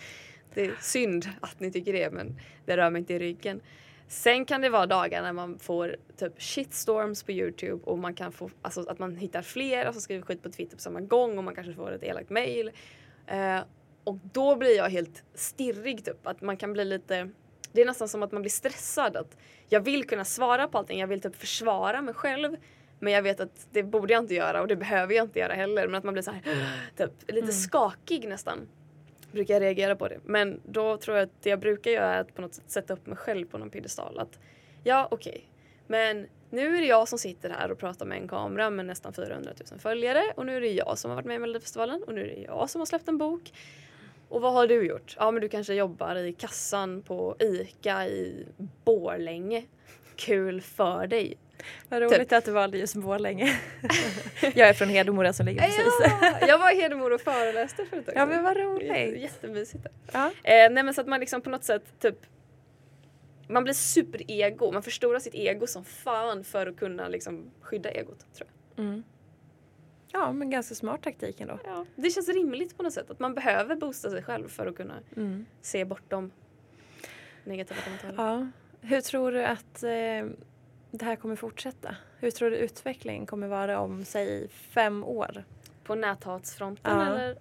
[0.53, 3.61] det är synd att ni tycker det men det rör mig inte i ryggen.
[4.07, 8.31] Sen kan det vara dagar när man får typ shitstorms på Youtube och man kan
[8.31, 11.43] få, alltså att man hittar fler som skriver skit på Twitter på samma gång och
[11.43, 12.71] man kanske får ett elakt mail.
[13.27, 13.59] Eh,
[14.03, 16.27] och då blir jag helt stirrig typ.
[16.27, 17.29] Att man kan bli lite,
[17.71, 19.17] det är nästan som att man blir stressad.
[19.17, 19.37] Att
[19.69, 22.55] jag vill kunna svara på allting, jag vill typ försvara mig själv.
[22.99, 25.53] Men jag vet att det borde jag inte göra och det behöver jag inte göra
[25.53, 25.87] heller.
[25.87, 26.41] Men att man blir så här,
[26.97, 28.67] typ lite skakig nästan
[29.31, 30.19] brukar jag reagera på det.
[30.25, 32.93] Men då tror jag att det jag brukar göra är att på något sätt sätta
[32.93, 34.19] upp mig själv på någon piedestal.
[34.19, 34.39] Att
[34.83, 35.49] ja, okej,
[35.87, 39.13] men nu är det jag som sitter här och pratar med en kamera med nästan
[39.13, 42.13] 400 000 följare och nu är det jag som har varit med i Melodifestivalen och
[42.13, 43.53] nu är det jag som har släppt en bok.
[44.29, 45.15] Och vad har du gjort?
[45.19, 48.45] Ja, men du kanske jobbar i kassan på ICA i
[48.85, 49.65] Borlänge.
[50.15, 51.37] Kul för dig.
[51.89, 53.59] Vad roligt att du valde just Borlänge.
[54.41, 55.93] jag är från Hedemora som ligger precis.
[56.21, 59.21] Ja, jag var i Hedemora och föreläste för ett tag Ja men vad roligt.
[59.21, 59.85] Jättemysigt.
[60.11, 60.25] Ja.
[60.43, 62.15] Eh, nej men så att man liksom på något sätt typ
[63.49, 68.33] man blir superego, man förstorar sitt ego som fan för att kunna liksom skydda egot.
[68.33, 68.85] Tror jag.
[68.85, 69.03] Mm.
[70.11, 71.59] ja men ganska smart taktik ändå.
[71.65, 74.75] Ja, det känns rimligt på något sätt att man behöver boosta sig själv för att
[74.77, 75.45] kunna Mm.
[75.61, 76.31] se bortom
[77.43, 78.13] negativa kommentarer.
[78.29, 78.47] Ja.
[78.81, 79.89] Hur tror du att eh,
[80.91, 81.95] det här kommer fortsätta?
[82.19, 85.43] Hur tror du utvecklingen kommer vara om säg fem år?
[85.83, 87.05] På näthatsfronten Ja.
[87.05, 87.37] eller?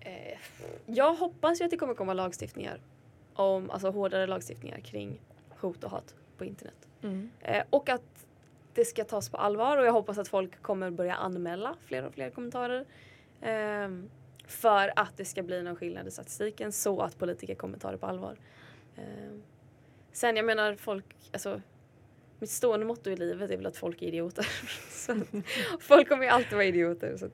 [0.00, 0.38] Eh,
[0.86, 2.80] jag hoppas ju att det kommer komma lagstiftningar
[3.34, 5.20] om, alltså hårdare lagstiftningar kring
[5.60, 6.88] hot och hat på internet.
[7.02, 7.30] Mm.
[7.40, 8.26] Eh, och att
[8.74, 12.14] det ska tas på allvar och jag hoppas att folk kommer börja anmäla fler och
[12.14, 12.84] fler kommentarer.
[13.40, 14.10] Ehm,
[14.46, 17.98] för att det ska bli någon skillnad i statistiken så att politiker kommer ta det
[17.98, 18.36] på allvar.
[18.96, 19.42] Ehm,
[20.12, 21.60] sen jag menar folk, alltså
[22.42, 24.46] mitt stående motto i livet är väl att folk är idioter.
[25.80, 27.16] folk kommer ju alltid vara idioter.
[27.16, 27.32] Så att,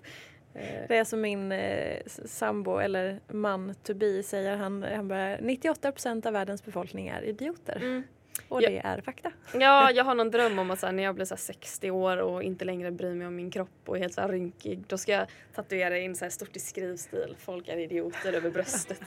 [0.55, 4.57] eh, Det är som min eh, sambo eller man to be säger.
[4.57, 7.77] Han, han bara 98% av världens befolkning är idioter.
[7.77, 8.03] mm.
[8.49, 8.71] Och Ja.
[8.71, 9.33] det är fakta.
[9.55, 12.17] Ja, jag har någon dröm om att här, när jag blir så här 60 år
[12.17, 14.99] och inte längre bryr mig om min kropp och är helt så här rynkig, då
[14.99, 17.37] ska jag tatuera in så här stort i skrivstil.
[17.39, 19.01] Folk är idioter över bröstet.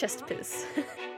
[0.00, 0.66] Chest piece.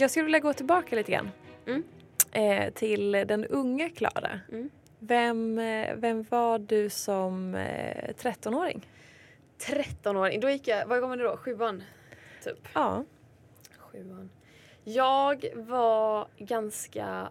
[0.00, 1.30] Jag skulle vilja gå tillbaka lite grann.
[1.66, 1.82] Mm.
[2.32, 4.40] Eh, till den unga Klara.
[4.52, 4.70] Mm.
[4.98, 8.88] Vem, eh, vem var du som eh, 13-åring?
[9.58, 11.36] 13-åring, då gick jag, vad var det då?
[11.36, 11.82] Sjuan?
[12.44, 12.68] Typ.
[12.74, 13.04] Ja.
[13.78, 14.30] Sjuan.
[14.84, 17.30] Jag var ganska,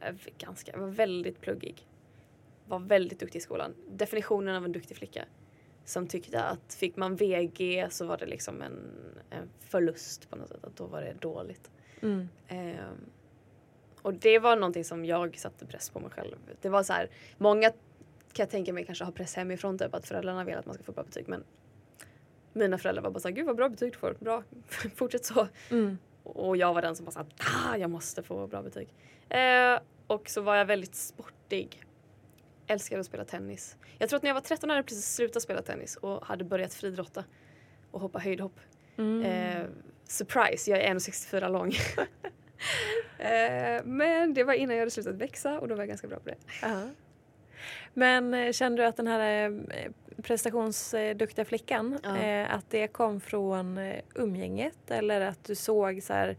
[0.00, 1.88] eh, ganska, var väldigt pluggig.
[2.66, 3.74] Var väldigt duktig i skolan.
[3.90, 5.24] Definitionen av en duktig flicka.
[5.84, 8.78] Som tyckte att fick man VG så var det liksom en,
[9.30, 10.64] en förlust på något sätt.
[10.64, 11.70] Att då var det dåligt.
[12.00, 12.28] Mm.
[12.48, 13.10] Ehm,
[14.02, 16.36] och det var någonting som jag satte press på mig själv.
[16.60, 17.70] Det var så här, många
[18.32, 20.84] kan jag tänka mig kanske har press hemifrån typ att föräldrarna vill att man ska
[20.84, 21.44] få bra betyg men
[22.52, 24.42] mina föräldrar var bara såhär, gud vad bra betyg du får, bra,
[24.94, 25.48] fortsätt så.
[25.70, 25.98] Mm.
[26.22, 28.88] Och jag var den som bara såhär, ah, jag måste få bra betyg.
[29.28, 31.82] Eh, och så var jag väldigt sportig.
[32.66, 33.76] Älskade att spela tennis.
[33.98, 36.44] Jag tror att när jag var 13 hade jag precis slutat spela tennis och hade
[36.44, 37.24] börjat fridrotta
[37.90, 38.60] och hoppa höjdhopp.
[38.96, 39.22] Mm.
[39.22, 39.66] Eh,
[40.08, 41.72] surprise, jag är 1,64 lång.
[43.18, 46.18] eh, men det var innan jag hade slutat växa och då var jag ganska bra
[46.18, 46.36] på det.
[46.62, 46.82] Ja.
[47.94, 49.90] Men eh, kände du att den här eh,
[50.22, 52.16] prestationsduktiga flickan, Ja.
[52.16, 53.80] eh, att det kom från
[54.14, 56.36] umgänget eller att du såg så här,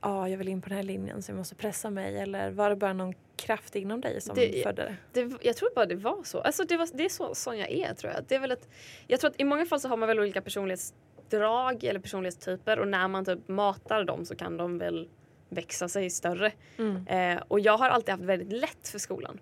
[0.00, 2.70] ja jag vill in på den här linjen så jag måste pressa mig eller var
[2.70, 5.24] det bara någon kraft inom dig som Det- födde det?
[5.24, 6.40] det, jag tror bara det var så.
[6.40, 8.24] Alltså det, var, det är så sån jag är tror jag.
[8.28, 8.68] Det är väl ett,
[9.06, 12.88] jag tror att i många fall så har man väl olika personlighetsdrag eller personlighetstyper och
[12.88, 15.08] när man typ matar dem så kan de väl
[15.48, 16.52] växa sig större.
[16.78, 17.06] Mm.
[17.06, 19.38] Eh, och jag har alltid haft väldigt lätt för skolan.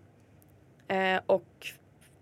[0.89, 1.67] Eh, och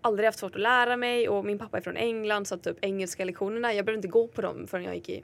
[0.01, 3.25] aldrig haft svårt att lära mig och min pappa är från England så typ engelska
[3.25, 5.23] lektionerna, jag behövde inte gå på dem förrän jag gick i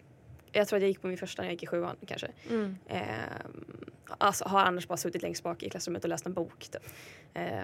[0.56, 2.28] jag tror att jag gick på min första när jag gick i sjuan kanske.
[2.50, 2.76] Mm.
[2.88, 3.02] Eh,
[4.18, 6.60] alltså har annars bara suttit längst bak i klassrummet och läst en bok.
[6.72, 6.84] Typ.
[7.34, 7.64] Eh,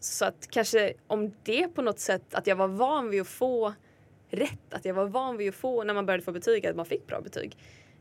[0.00, 3.74] så att kanske om det på något sätt att jag var van vid att få
[4.30, 6.86] rätt, att jag var van vid att få när man började få betyg att man
[6.86, 7.56] fick bra betyg.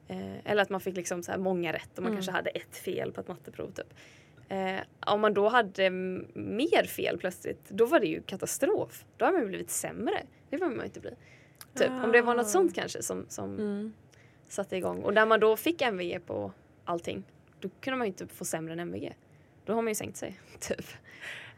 [0.07, 2.15] Eh, eller att man fick liksom så här många rätt och man Mm.
[2.17, 3.71] kanske hade ett fel på ett matteprov.
[3.71, 3.93] Typ.
[4.49, 9.05] Eh, om man då hade mer fel plötsligt, då var det ju katastrof.
[9.17, 10.23] Då har man ju blivit sämre.
[10.49, 11.11] Det vill man ju inte bli.
[11.75, 11.89] Typ.
[12.03, 12.49] Om det var något Ah.
[12.49, 13.93] sånt kanske som, som Mm.
[14.47, 15.03] satte igång.
[15.03, 16.51] Och när man då fick MVG på
[16.85, 17.23] allting,
[17.59, 19.13] då kunde man ju inte få sämre än MVG.
[19.65, 20.39] Då har man ju sänkt sig.
[20.59, 20.85] Typ.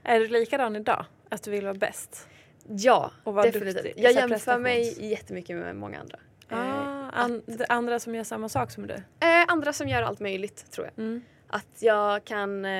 [0.04, 1.06] Är du likadan idag?
[1.30, 2.28] Att du vill vara bäst?
[2.70, 3.84] Ja, Och vara definitivt.
[3.84, 4.04] duktig.
[4.04, 6.20] Jag jämför mig jättemycket med många andra.
[6.50, 8.94] Eh, Ah, an- att- det andra som gör samma sak som du?
[8.94, 11.04] Eh, andra som gör allt möjligt tror jag.
[11.06, 11.22] Mm.
[11.48, 12.66] Att jag kan...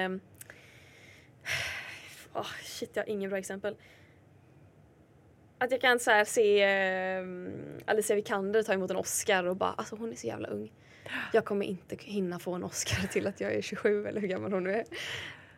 [2.34, 3.76] Eh, oh, shit, jag har inget bra exempel.
[5.58, 7.26] Att jag kan så här se eh,
[7.86, 10.72] Alicia Vikander ta emot en Oscar och bara alltså hon är så jävla ung.
[11.34, 14.54] Jag kommer inte hinna få en Oscar till att jag är 27 eller hur gammal
[14.54, 14.84] hon nu är.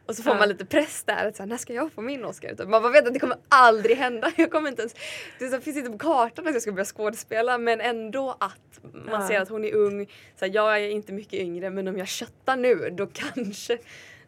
[0.09, 1.27] Och så får man lite press där.
[1.27, 2.49] Att så här, när ska jag få min Oscar?
[2.49, 2.67] Typ.
[2.67, 4.31] Man bara vet att det kommer aldrig hända.
[4.37, 4.95] Jag kommer inte ens,
[5.39, 9.27] det så finns inte på kartan att jag ska börja skådespela men ändå att man
[9.27, 10.05] ser att hon är ung.
[10.39, 13.77] Så här, jag är inte mycket yngre men om jag köttar nu då kanske.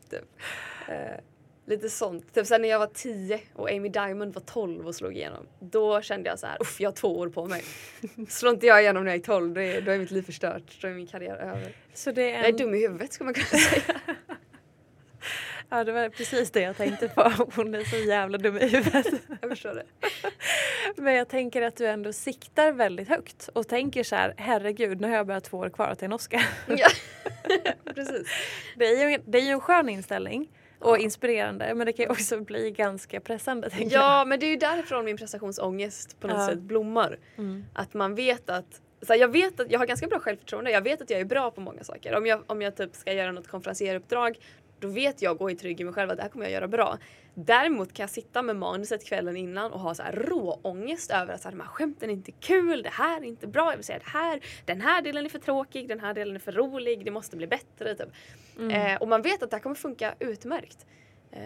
[0.10, 0.24] Typ.
[0.88, 0.96] Eh,
[1.66, 2.34] lite sånt.
[2.34, 5.48] Typ såhär när jag var 10 och Amy Diamond var 12 och slog igenom.
[5.60, 7.64] Då kände jag så här, uff jag har två år på mig.
[8.30, 10.82] Slår inte jag igenom när jag är 12 då är, då är mitt liv förstört.
[10.82, 11.76] Då är min karriär över.
[11.94, 12.58] Så det är Jag är en...
[12.58, 13.96] dum i huvudet ska man kunna säga.
[15.74, 17.22] Ja, det var precis det jag tänkte på.
[17.56, 19.06] Hon är så jävla dum i huvudet.
[19.42, 19.84] Jag förstår det.
[21.02, 25.08] Men jag tänker att du ändå siktar väldigt högt och tänker så här, herregud, nu
[25.08, 26.46] har jag bara två år kvar till en Oscar.
[26.68, 26.88] Ja.
[27.96, 28.28] Precis.
[28.78, 30.98] Det är ju, det är ju en skön inställning och Ja.
[30.98, 34.04] inspirerande men det kan ju också bli ganska pressande tänker jag.
[34.04, 36.48] Ja men det är ju därifrån min prestationsångest på något Ja.
[36.48, 37.20] sätt blommar.
[37.38, 37.66] Mm.
[37.74, 40.72] Att man vet att så här, jag vet att jag har ganska bra självförtroende.
[40.72, 42.16] Jag vet att jag är bra på många saker.
[42.16, 44.38] Om jag, om jag typ ska göra något konferencieruppdrag
[44.82, 46.68] Då vet jag, går i trygg i mig själv, att det här kommer jag göra
[46.68, 46.98] bra.
[47.34, 51.42] Däremot kan jag sitta med manuset kvällen innan och ha så här råångest över att
[51.42, 53.86] så här, de här skämten är inte kul, det här är inte bra, jag vill
[53.86, 57.06] säga det här, den här delen är för tråkig, den här delen är för rolig,
[57.06, 57.96] det måste bli bättre.
[57.96, 58.10] Typ.
[58.72, 60.86] Eh, och man vet att det här kommer funka utmärkt.
[61.32, 61.42] Eh,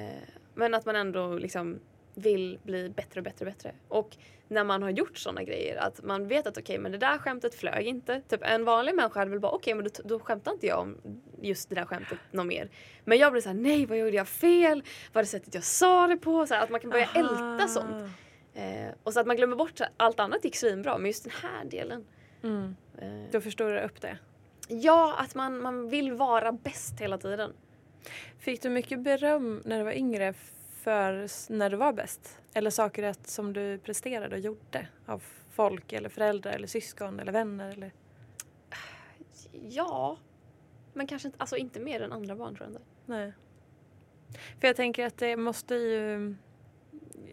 [0.53, 1.79] men att man ändå liksom
[2.15, 3.71] vill bli bättre och bättre och bättre.
[3.87, 7.17] Och när man har gjort sådana grejer, att man vet att okej men det där
[7.17, 8.21] skämtet flög inte.
[8.27, 10.97] Typ en vanlig människa hade väl bara okej men då, då skämtar inte jag om
[11.41, 12.69] just det där skämtet något mer.
[13.05, 14.83] Men jag blir såhär nej vad gjorde jag fel?
[15.13, 16.47] Var det sättet jag sa det på?
[16.47, 17.19] Så här, att man kan börja Aha.
[17.19, 18.09] älta sånt.
[18.53, 21.33] Eh, och så att man glömmer bort att allt annat gick svinbra men just den
[21.41, 22.05] här delen.
[22.43, 22.75] Mm.
[22.97, 24.17] Eh, Då förstår du upp det.
[24.67, 27.53] ja att man, man vill vara bäst hela tiden.
[28.39, 30.33] Fick du mycket beröm när du var yngre
[30.85, 32.39] för när du var bäst?
[32.53, 37.31] Eller saker att, som du presterade och gjorde av folk eller föräldrar eller syskon eller
[37.31, 37.71] vänner?
[37.71, 37.91] Eller?
[39.69, 40.17] Ja.
[40.93, 42.81] Men kanske inte, alltså inte mer än andra barn tror jag inte.
[43.05, 43.33] Nej.
[44.59, 46.35] För jag tänker att det måste ju...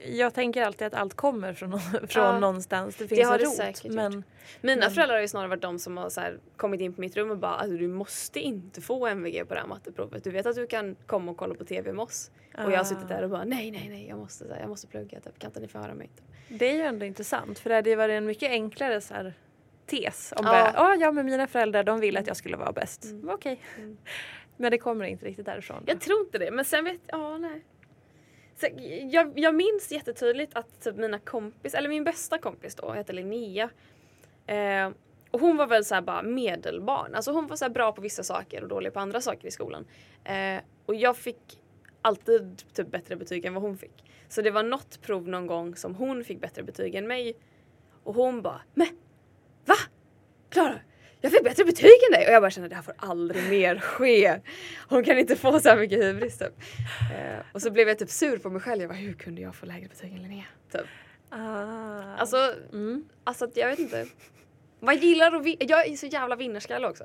[0.07, 2.39] Jag tänker alltid att allt kommer från, från Ja.
[2.39, 2.97] någonstans.
[2.97, 3.57] Det finns har en det rot.
[3.57, 3.95] säkert gjort.
[3.95, 4.25] men
[4.61, 7.17] Mina Men- föräldrar har ju snarare varit de som har här, kommit in på mitt
[7.17, 10.25] rum och bara alltså, du måste inte få MVG på det här matteprovet.
[10.25, 12.31] Du vet att du kan komma och kolla på TV med oss.
[12.65, 14.87] Och jag har suttit där och bara nej nej nej jag måste, här, jag måste
[14.87, 15.21] plugga.
[15.21, 15.39] Typ.
[15.39, 16.11] Kan inte ni få höra mig?
[16.49, 17.59] Det är ju ändå intressant.
[17.59, 19.35] För det hade ju varit en mycket enklare så här,
[19.87, 20.33] tes.
[20.37, 20.53] Om Ja.
[20.53, 23.05] bara, "Ja, ja men mina föräldrar de vill att jag skulle vara bäst.
[23.05, 23.29] Mm.
[23.29, 23.61] Okej.
[23.79, 23.97] Mm.
[24.57, 25.85] Men det kommer inte riktigt därifrån.
[25.87, 27.65] Jag tror inte det men sen vet ja nej.
[28.63, 28.69] Så,
[29.11, 33.71] jag, jag minns jättetydligt att typ mina kompis, eller min bästa kompis då hette Linnea.
[34.47, 34.91] Eh,
[35.31, 37.15] och hon var väl så bara medelbarn.
[37.15, 39.87] Alltså hon var så bra på vissa saker och dålig på andra saker i skolan.
[40.25, 41.61] Eh, och jag fick
[42.03, 44.05] alltid typ bättre betyg än vad hon fick.
[44.29, 47.37] Så det var något prov någon gång som hon fick bättre betyg än mig.
[48.03, 48.89] Och hon bara Men
[49.65, 49.75] va?
[50.49, 50.81] Klara?
[51.23, 52.27] Jag fick bättre betyg än dig!
[52.27, 54.41] Och jag bara kände det här får aldrig mer ske.
[54.89, 56.53] Hon kan inte få så här mycket hybris typ.
[57.15, 58.81] Eh, och så blev jag typ sur på mig själv.
[58.81, 60.45] Jag bara hur kunde jag få lägre betyg än Linnea?
[60.73, 60.87] Typ.
[61.31, 62.15] Ah.
[62.17, 63.09] Alltså, mm.
[63.25, 64.07] alltså jag vet inte.
[64.81, 65.59] Man gillar att vinna.
[65.61, 67.05] Jag är så jävla vinnarskalle också.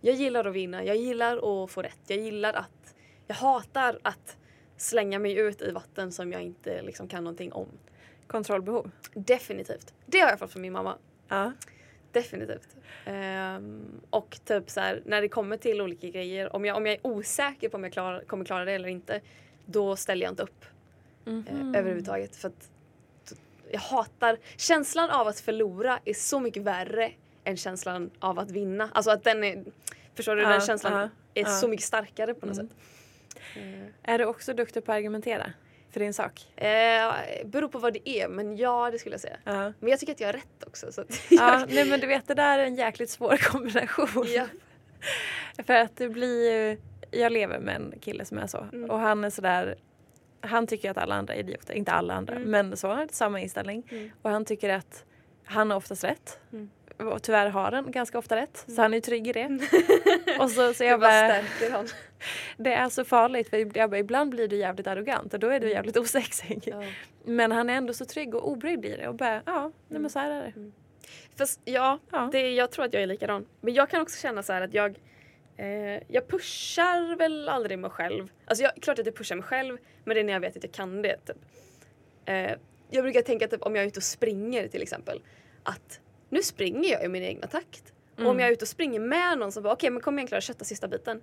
[0.00, 0.84] Jag gillar att vinna.
[0.84, 2.00] Jag gillar att få rätt.
[2.06, 2.94] Jag gillar att...
[3.26, 4.36] Jag hatar att
[4.76, 7.68] slänga mig ut i vatten som jag inte liksom kan någonting om.
[8.26, 8.90] Kontrollbehov.
[9.14, 9.94] Definitivt.
[10.06, 10.96] Det har jag fått från min mamma.
[11.28, 11.52] Ja.
[12.12, 12.76] Definitivt.
[13.04, 16.94] Ehm, och typ så här, när det kommer till olika grejer, om jag, om jag
[16.94, 19.20] är osäker på om jag klar, kommer klara det eller inte,
[19.66, 20.64] då ställer jag inte upp
[21.24, 21.44] Mhm.
[21.74, 22.36] eh, överhuvudtaget.
[22.36, 22.70] För att
[23.72, 27.12] jag hatar, känslan av att förlora är så mycket värre
[27.44, 28.90] än känslan av att vinna.
[28.92, 29.64] Alltså att den är,
[30.14, 31.48] förstår du, Ja, den känslan ja, är ja.
[31.48, 32.68] så mycket starkare på något Mm.
[32.68, 32.76] sätt.
[33.56, 35.52] Eh, Är du också duktig på att argumentera
[35.90, 36.46] för din sak?
[36.56, 37.12] Eh,
[37.46, 39.36] beror på vad det är, men ja det skulle jag säga.
[39.44, 39.72] Ja.
[39.80, 40.92] Men jag tycker att jag har rätt också.
[40.92, 44.24] Så att ja nej, men du vet det där är en jäkligt svår kombination.
[44.26, 44.46] Ja.
[45.66, 46.78] För att det blir ju,
[47.10, 48.90] jag lever med en kille som är så Mm.
[48.90, 49.74] och han är sådär
[50.42, 52.50] han tycker att alla andra är idioter, inte alla andra Mm.
[52.50, 53.82] men så, samma inställning.
[53.90, 54.10] Mm.
[54.22, 55.04] Och han tycker att
[55.44, 56.38] han har oftast rätt.
[56.52, 56.70] Mm.
[57.00, 58.64] Och tyvärr har han ganska ofta rätt.
[58.68, 59.58] Så han är trygg i det.
[60.40, 61.84] och så, så Jag bara bara,
[62.56, 65.60] det är så farligt för jag bara, ibland blir du jävligt arrogant och då är
[65.60, 66.62] du jävligt osexig.
[66.66, 66.82] Ja.
[67.24, 70.10] Men han är ändå så trygg och obrydd i det och bara, ja, nej men
[70.10, 70.70] så här är det.
[71.38, 72.28] Fast ja, Ja.
[72.32, 73.46] Det, jag tror att jag är likadan.
[73.60, 74.98] Men jag kan också känna så här att jag
[75.56, 78.28] eh, jag pushar väl aldrig mig själv.
[78.44, 80.64] Alltså jag, klart att jag pushar mig själv men det är när jag vet att
[80.64, 81.16] jag kan det.
[81.26, 81.36] Typ.
[82.24, 82.52] Eh,
[82.90, 85.22] jag brukar tänka typ om jag är ute och springer till exempel.
[85.62, 87.92] Att nu springer jag i min egna takt.
[88.18, 90.28] Och om jag är ute och springer med någon som bara okej men kom igen
[90.28, 91.22] Klara kötta sista biten.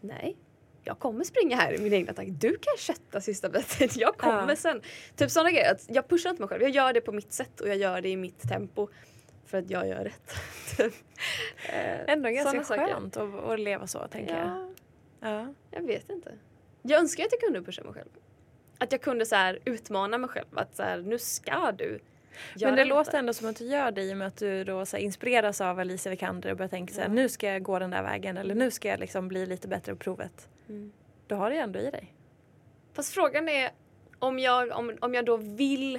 [0.00, 0.36] Nej.
[0.84, 2.30] Jag kommer springa här i min egna takt.
[2.40, 3.88] Du kan kötta sista biten.
[3.94, 4.56] Jag kommer Ja.
[4.56, 4.82] sen.
[5.16, 5.72] Typ sådana grejer.
[5.72, 6.62] Att jag pushar inte mig själv.
[6.62, 8.88] Jag gör det på mitt sätt och jag gör det i mitt tempo.
[9.46, 10.34] För att jag gör rätt.
[10.76, 10.94] Typ.
[11.72, 12.86] Eh, Ändå ganska saker.
[12.86, 14.46] skönt att, att leva så tänker jag.
[14.46, 14.68] Ja,
[15.30, 15.54] Ja.
[15.70, 16.32] jag vet inte.
[16.82, 18.08] Jag önskar att jag kunde pusha mig själv.
[18.78, 20.58] Att jag kunde så utmana mig själv.
[20.58, 21.98] Att så här, nu ska du
[22.56, 22.94] göra Men det detta.
[22.96, 25.60] låter ändå som att du gör det i och med att du då så inspireras
[25.60, 27.12] av Alicia Vikander och börjar tänka så här, Ja.
[27.14, 29.92] nu ska jag gå den där vägen eller nu ska jag liksom bli lite bättre
[29.92, 30.48] på provet.
[30.68, 30.92] Mm.
[31.26, 32.14] Du har det ändå i dig.
[32.92, 33.70] Fast frågan är
[34.18, 35.98] om jag, om, om jag då vill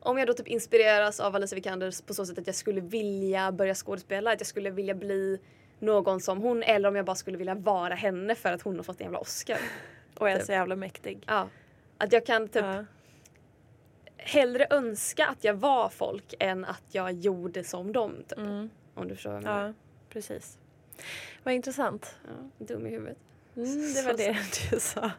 [0.00, 3.52] om jag då typ inspireras av Alicia Vikander på så sätt att jag skulle vilja
[3.52, 5.40] börja skådespela, att jag skulle vilja bli
[5.78, 8.82] någon som hon eller om jag bara skulle vilja vara henne för att hon har
[8.82, 9.58] fått en jävla Oscar.
[10.18, 10.46] Och är Typ.
[10.46, 11.24] så jävla mäktig.
[11.26, 11.48] Ja.
[11.98, 12.84] Att jag kan typ Ja.
[14.18, 18.14] Hellre önska att jag var folk än att jag gjorde som dem.
[18.28, 18.38] Typ.
[18.38, 18.70] Mm.
[18.94, 19.66] Om du förstår vad jag menar.
[19.66, 19.74] ja,
[20.08, 20.58] precis.
[21.42, 22.16] Vad intressant.
[22.58, 23.18] Ja, dum i huvudet.
[23.56, 24.36] Mm, det var det
[24.70, 25.10] du sa.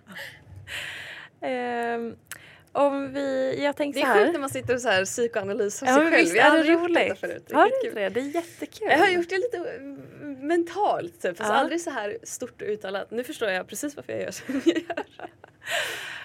[1.42, 2.16] Ehm,
[2.72, 5.90] om vi, jag tänkte Det är sjukt när man sitter och så här psykoanalys av
[5.90, 6.16] Ja, sig själv.
[6.24, 7.20] visst Jag har aldrig gjort detta roligt?
[7.20, 7.44] förut.
[7.48, 8.10] Det Har du det?
[8.10, 8.88] Det är jättekul.
[8.90, 11.30] Jag har gjort det lite mm, mentalt typ.
[11.30, 11.50] Alltså Ja.
[11.54, 13.12] aldrig så här stort och uttalat.
[13.12, 15.06] Nu förstår jag precis varför jag gör som jag gör.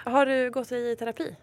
[0.04, 1.36] Har du gått i terapi?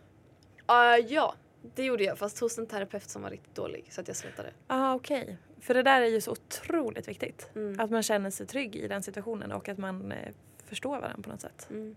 [0.72, 1.34] Ah, ja,
[1.76, 4.49] det gjorde jag fast hos en terapeut som var riktigt dålig så att jag slutade.
[4.67, 5.38] ah, okej.
[5.59, 7.49] För det där är ju så otroligt viktigt.
[7.55, 7.80] Mm.
[7.80, 10.17] Att man känner sig trygg i den situationen och att man eh,
[10.65, 11.67] förstår varandra på något sätt.
[11.69, 11.95] Mm.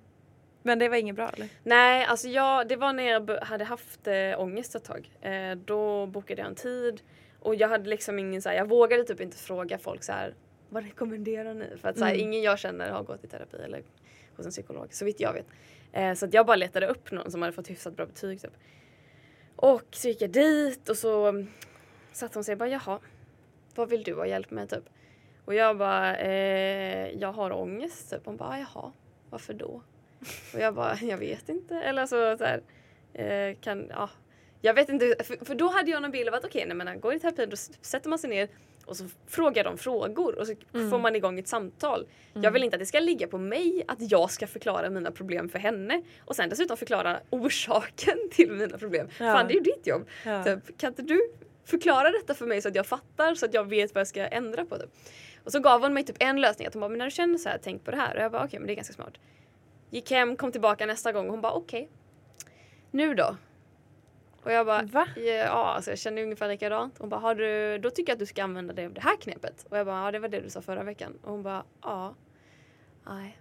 [0.63, 1.49] Men det var inget bra eller?
[1.63, 5.11] Nej, alltså jag, det var när jag hade haft äh, ångest ett tag.
[5.21, 7.03] Eh, då bokade jag en tid
[7.41, 10.35] och jag hade liksom ingen så här, jag vågade typ inte fråga folk så här
[10.69, 11.67] vad rekommenderar ni?
[11.81, 12.27] För att så här, Mm.
[12.27, 13.83] ingen jag känner har gått i terapi eller
[14.37, 15.47] hos en psykolog så vitt jag vet.
[15.95, 18.53] Eh, så att jag bara letade upp någon som hade fått hyfsat bra betyg typ.
[19.57, 21.33] Och så gick jag dit och så
[22.13, 22.99] satte satt hon och bara jaha,
[23.75, 24.85] vad vill du ha hjälp med typ?
[25.45, 28.21] Och jag bara, eh, jag har ångest typ.
[28.25, 28.93] Hon bara, ah, jaha,
[29.31, 29.83] varför då?
[30.55, 31.77] Och jag bara, jag vet inte.
[31.77, 32.63] Eller så, så här,
[33.13, 34.11] eh, kan, ja.
[34.61, 36.85] Jag vet inte, för, för då hade jag någon bild av att okej, okay, när
[36.85, 38.49] man går i terapi då sätter man sig ner
[38.85, 40.55] och så frågar de frågor och så
[40.91, 42.07] får man igång ett samtal.
[42.33, 45.49] Jag vill inte att det ska ligga på mig att jag ska förklara mina problem
[45.49, 49.09] för henne och sen dessutom förklara orsaken till mina problem.
[49.19, 49.33] Ja.
[49.33, 50.09] Fan det är ju ditt jobb.
[50.25, 50.45] Ja.
[50.45, 51.21] Typ, kan inte du
[51.65, 54.27] förklara detta för mig så att jag fattar så att jag vet vad jag ska
[54.27, 54.79] ändra på?
[54.79, 54.91] Typ.
[55.45, 56.67] Och så gav hon mig typ en lösning.
[56.67, 58.17] Att hon bara, men när du känner så här, tänk på det här.
[58.17, 59.15] Och jag bara, okej men det är ganska smart.
[59.91, 61.91] Gick hem, kom tillbaka nästa gång och hon bara, okej.
[62.91, 63.37] Nu då?
[64.45, 65.07] Och jag bara, Va?
[65.17, 66.99] ja alltså jag känner ungefär likadant.
[66.99, 69.17] Hon bara, har du, då tycker jag att du ska använda dig av det här
[69.17, 69.67] knepet.
[69.71, 71.19] Och jag bara, ja det var det du sa förra veckan.
[71.23, 72.15] Och hon bara, ja.
[73.07, 73.41] Nej.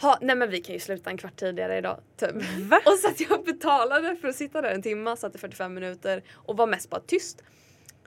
[0.00, 2.00] Ha, nej men vi kan ju sluta en kvart tidigare idag.
[2.16, 2.30] Typ.
[2.60, 2.80] Va?
[2.86, 6.22] Och så att jag betalade för att sitta där en timme, satt i 45 minuter
[6.32, 7.42] och var mest bara tyst.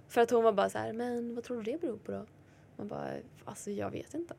[0.08, 2.26] För att hon var bara så här, men vad tror du det beror på då?
[2.76, 3.10] Man bara,
[3.46, 4.34] alltså jag vet inte.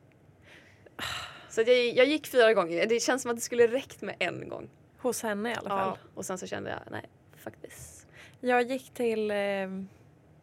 [1.49, 2.87] Så att jag, jag gick fyra gånger.
[2.87, 4.69] Det känns som att det skulle räckt med en gång.
[4.97, 5.97] Hos henne i alla fall.
[6.03, 7.09] Ja, och sen så kände jag, nej
[7.41, 8.07] faktiskt.
[8.39, 9.37] Jag gick till, eh,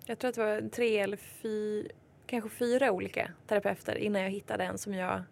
[0.06, 1.88] jag tror att det var tre eller fyra,
[2.26, 5.22] kanske fyra olika terapeuter innan jag hittade en som jag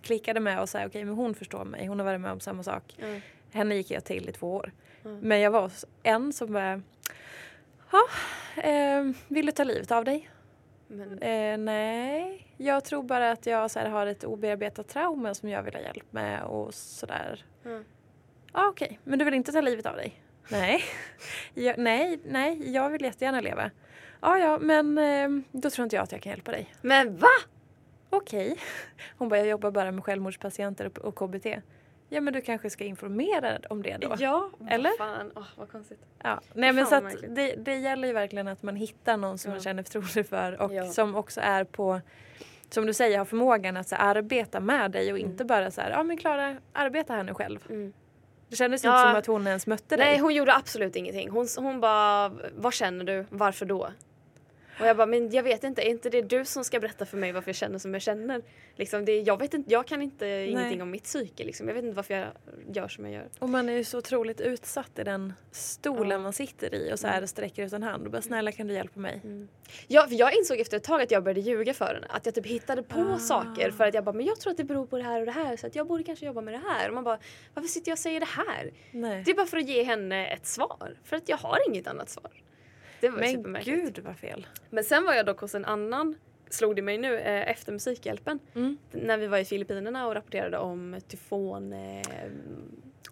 [0.00, 2.62] klickade med och sa okej men hon förstår mig, hon har varit med om samma
[2.62, 2.96] sak.
[2.98, 3.20] Mm.
[3.50, 4.72] Henne gick jag till i två år.
[5.04, 5.18] Mm.
[5.20, 5.72] Men jag var
[6.02, 6.82] en som var,
[7.92, 8.02] ja,
[8.62, 10.30] eh, vill du ta livet av dig?
[10.86, 15.48] Men, Eh, nej, jag tror bara att jag så här, har ett obearbetat trauma som
[15.48, 17.44] jag vill ha hjälp med och sådär.
[17.64, 17.84] Mm.
[18.52, 20.22] Ja okej, men du vill inte ta livet av dig?
[20.48, 20.84] Nej.
[21.54, 23.70] jag, nej, nej, jag vill jättegärna leva.
[24.20, 26.74] Ja, ja, men eh, då tror inte jag att jag kan hjälpa dig.
[26.82, 27.28] men va?
[28.10, 28.56] Okej.
[29.18, 31.46] Hon bara, jag jobbar bara med självmordspatienter och, KBT.
[32.08, 34.14] Ja, men du kanske ska informera om det då?
[34.18, 34.98] Ja, Eller?
[34.98, 35.98] Fan, Åh, vad konstigt.
[36.22, 39.50] Ja, nej men Fan, så det, det gäller ju verkligen att man hittar någon som
[39.50, 39.54] Ja.
[39.54, 40.86] man känner förtroende för och Ja.
[40.86, 42.00] som också är på,
[42.70, 45.90] som du säger, har förmågan att så, arbeta med dig och inte bara så här,
[45.90, 47.60] ja men Klara, arbeta här nu själv.
[47.68, 47.92] Mm.
[48.48, 48.90] Det kändes Ja.
[48.90, 50.06] inte som att hon ens mötte dig.
[50.06, 51.30] Nej hon gjorde absolut ingenting.
[51.30, 53.24] Hon, hon bara, vad känner du?
[53.30, 53.90] Varför då?
[54.80, 57.16] Och jag bara, men jag vet inte, är inte det du som ska berätta för
[57.16, 58.42] mig varför jag känner som jag känner?
[58.76, 61.68] Liksom det, jag, vet inte, jag kan inte ingenting om mitt psyke liksom.
[61.68, 62.26] Jag vet inte varför jag
[62.76, 63.28] gör som jag gör.
[63.38, 66.18] Och man är ju så otroligt utsatt i den stolen Ja.
[66.18, 68.74] man sitter i och så här sträcker ut en hand och bara snälla kan du
[68.74, 69.20] hjälpa mig?
[69.86, 72.06] Ja, för jag insåg efter ett tag att jag började ljuga för henne.
[72.10, 73.18] Att jag typ hittade på Ah.
[73.18, 75.26] saker för att jag bara, men jag tror att det beror på det här och
[75.26, 76.88] det här så att jag borde kanske jobba med det här.
[76.88, 77.18] Och man bara,
[77.54, 78.70] varför sitter jag och säger det här?
[78.90, 79.22] Nej.
[79.24, 80.96] Det är bara för att ge henne ett svar.
[81.04, 82.30] För att jag har inget annat svar.
[83.00, 84.46] Det var Men gud vad fel.
[84.70, 86.14] Men sen var jag dock hos en annan,
[86.50, 88.38] slog det mig nu, eh, efter Musikhjälpen.
[88.54, 88.78] Mm.
[88.90, 92.02] När vi var i Filippinerna och rapporterade om tyfon, eh,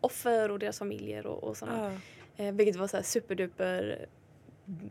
[0.01, 1.99] offer och deras familjer och, och sådana.
[2.37, 2.45] Ja.
[2.45, 4.07] Eh, vilket var så här superduper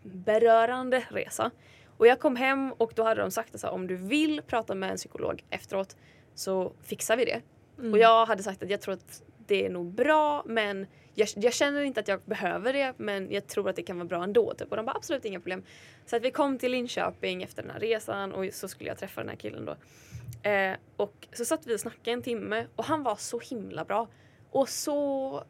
[0.04, 1.52] berörande resa.
[1.98, 4.92] Och jag kom hem och då hade de sagt att om du vill prata med
[4.92, 5.96] en psykolog efteråt
[6.34, 7.42] så fixar vi det.
[7.80, 7.94] Mm.
[7.94, 11.54] Och jag hade sagt att jag tror att det är nog bra men jag, jag
[11.54, 14.54] känner inte att jag behöver det men jag tror att det kan vara bra ändå.
[14.54, 14.72] Typ.
[14.72, 15.64] Och de bara absolut inga problem.
[16.06, 19.22] Så att vi kom till Linköping efter den här resan och så skulle jag träffa
[19.22, 19.76] den här killen då.
[20.50, 24.08] Eh, och så satt vi och snackade en timme och han var så himla bra.
[24.52, 25.44] Och så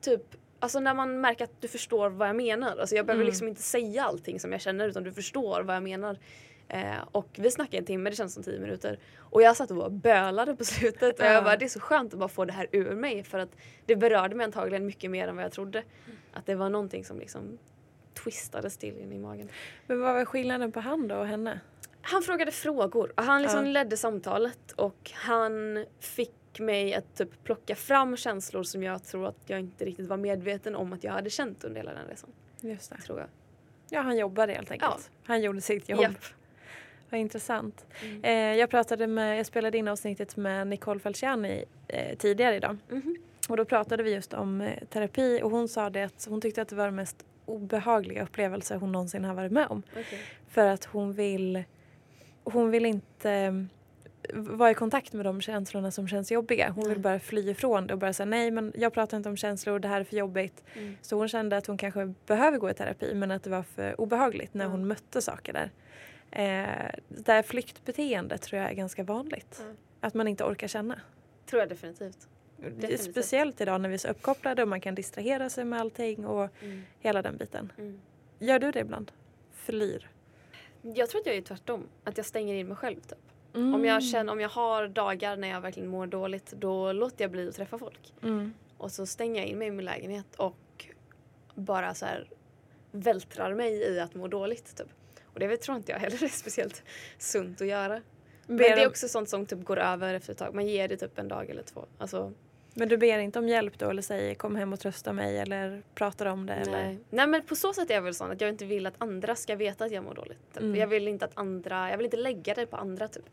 [0.00, 0.22] typ
[0.62, 2.76] Alltså när man märker att du förstår vad jag menar.
[2.76, 3.30] Alltså jag behöver Mm.
[3.30, 6.18] liksom inte säga allting som jag känner utan du förstår vad jag menar.
[6.72, 8.98] Eh, och vi snackade en timme, det känns som tio minuter.
[9.18, 11.18] Och jag satt och bara bölade på slutet.
[11.20, 11.32] Och Ja.
[11.32, 13.22] jag bara, det är så skönt att bara få det här ur mig.
[13.24, 13.56] För att
[13.86, 15.82] det berörde mig antagligen mycket mer än vad jag trodde.
[16.32, 17.58] Att det var någonting som liksom
[18.24, 19.48] twistades till in i magen.
[19.86, 21.60] Men vad var skillnaden på han då och henne?
[22.02, 23.72] Han frågade frågor och han liksom Ja.
[23.72, 29.36] ledde samtalet och han fick mig att typ plocka fram känslor som jag tror att
[29.46, 32.30] jag inte riktigt var medveten om att jag hade känt under hela den resan.
[32.60, 32.96] Just det.
[32.96, 33.28] Tror jag.
[33.90, 35.10] Ja, han jobbade helt enkelt.
[35.24, 36.00] Han gjorde sitt jobb.
[36.00, 36.24] Japp.
[37.10, 37.86] Vad intressant.
[38.02, 38.24] Mm.
[38.24, 42.76] Eh, jag pratade med, jag spelade in avsnittet med Nicole Falciani eh, tidigare idag.
[42.88, 43.16] Mhm.
[43.48, 46.62] Och då pratade vi just om eh, terapi och hon sa det att hon tyckte
[46.62, 49.82] att det var den mest obehagliga upplevelse hon någonsin har varit med om.
[49.92, 50.18] Okej.
[50.48, 51.62] För att hon vill,
[52.44, 53.52] hon vill inte eh,
[54.34, 56.70] vara i kontakt med de känslorna som känns jobbiga.
[56.70, 59.36] Hon vill bara fly ifrån det och bara säga nej men jag pratar inte om
[59.36, 60.62] känslor, det här är för jobbigt.
[60.76, 60.96] Mm.
[61.02, 64.00] Så hon kände att hon kanske behöver gå i terapi men att det var för
[64.00, 64.70] obehagligt när Ja.
[64.70, 65.70] hon mötte saker där.
[66.30, 69.62] Eh, det här flyktbeteendet tror jag är ganska vanligt.
[69.66, 69.74] Ja.
[70.00, 71.00] Att man inte orkar känna.
[71.46, 72.28] Tror jag definitivt.
[72.56, 73.02] Definitivt.
[73.02, 76.48] Speciellt idag när vi är så uppkopplade och man kan distrahera sig med allting och
[76.62, 76.82] Mm.
[77.00, 77.72] hela den biten.
[77.78, 78.00] Mm.
[78.38, 79.12] Gör du det ibland?
[79.52, 80.10] Flyr?
[80.82, 81.86] Jag tror att jag är tvärtom.
[82.04, 83.18] Att jag stänger in mig själv typ.
[83.54, 83.74] Mm.
[83.74, 87.30] Om, jag känner, om jag har dagar när jag verkligen mår dåligt då låter jag
[87.30, 88.14] bli att träffa folk.
[88.22, 88.54] Mm.
[88.78, 90.86] Och så stänger jag in mig i min lägenhet och
[91.54, 92.28] bara så här
[92.90, 94.86] vältrar mig i att må dåligt typ.
[95.34, 96.82] Och det tror inte jag heller är speciellt
[97.18, 98.02] sunt att göra.
[98.46, 100.54] Men Ber det är också sånt som typ går över efter ett tag.
[100.54, 101.86] Man ger det typ en dag eller två.
[101.98, 102.32] Alltså,
[102.74, 105.82] Men du ber inte om hjälp då eller säger kom hem och trösta mig eller
[105.94, 106.54] pratar om det?
[106.54, 106.72] Eller?
[106.72, 106.98] nej.
[107.10, 109.36] nej men på så sätt är jag väl sån att jag inte vill att andra
[109.36, 110.52] ska veta att jag mår dåligt.
[110.52, 110.62] Typ.
[110.62, 110.76] Mm.
[110.76, 113.24] Jag vill inte att andra, jag vill inte lägga det på andra typ.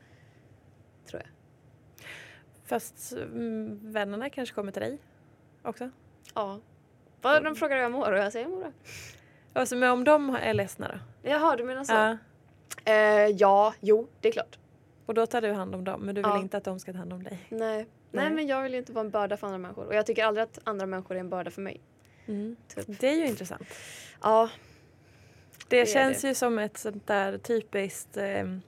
[1.05, 1.29] Tror jag.
[2.65, 4.97] Fast mm, vännerna kanske kommer till dig
[5.63, 5.89] också?
[6.33, 6.59] Ja.
[7.21, 8.71] Vad de frågar hur jag mår och jag säger jag mår bra.
[9.57, 11.29] Alltså, men om de är ledsna då?
[11.29, 11.93] Jaha du menar så?
[11.93, 12.17] Ja.
[12.85, 12.95] Eh,
[13.27, 14.59] ja, jo det är klart.
[15.05, 16.39] Och då tar du hand om dem men du vill Ja.
[16.39, 17.39] inte att de ska ta hand om dig?
[17.49, 17.59] Nej.
[17.59, 17.85] Nej.
[18.11, 18.29] Nej.
[18.31, 19.85] men jag vill inte vara en börda för andra människor.
[19.85, 21.81] Och jag tycker aldrig att andra människor är en börda för mig.
[22.25, 22.55] Mm.
[22.75, 22.99] Typ.
[22.99, 23.67] Det är ju intressant.
[24.21, 24.49] Ja.
[25.67, 26.27] Det, är känns det.
[26.27, 28.61] ju som ett sånt där typiskt ehm,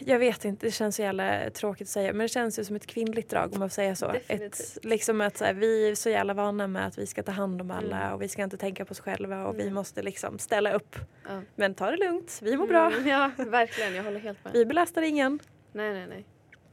[0.00, 2.76] jag vet inte, det känns så jävla tråkigt att säga men det känns ju som
[2.76, 4.06] ett kvinnligt drag om man får säga så.
[4.10, 4.84] Ett, Definitivt.
[4.84, 7.60] liksom att så här, vi är så jävla vana med att vi ska ta hand
[7.60, 8.14] om alla Mm.
[8.14, 9.74] och vi ska inte tänka på oss själva och vi Mm.
[9.74, 10.96] måste liksom ställa upp.
[11.28, 11.42] ja.
[11.54, 12.90] Men ta det lugnt, vi mår bra.
[12.92, 13.94] Mm, ja, verkligen.
[13.94, 14.52] Jag håller helt med.
[14.52, 15.38] Vi belastar ingen.
[15.72, 16.24] Nej, nej, nej.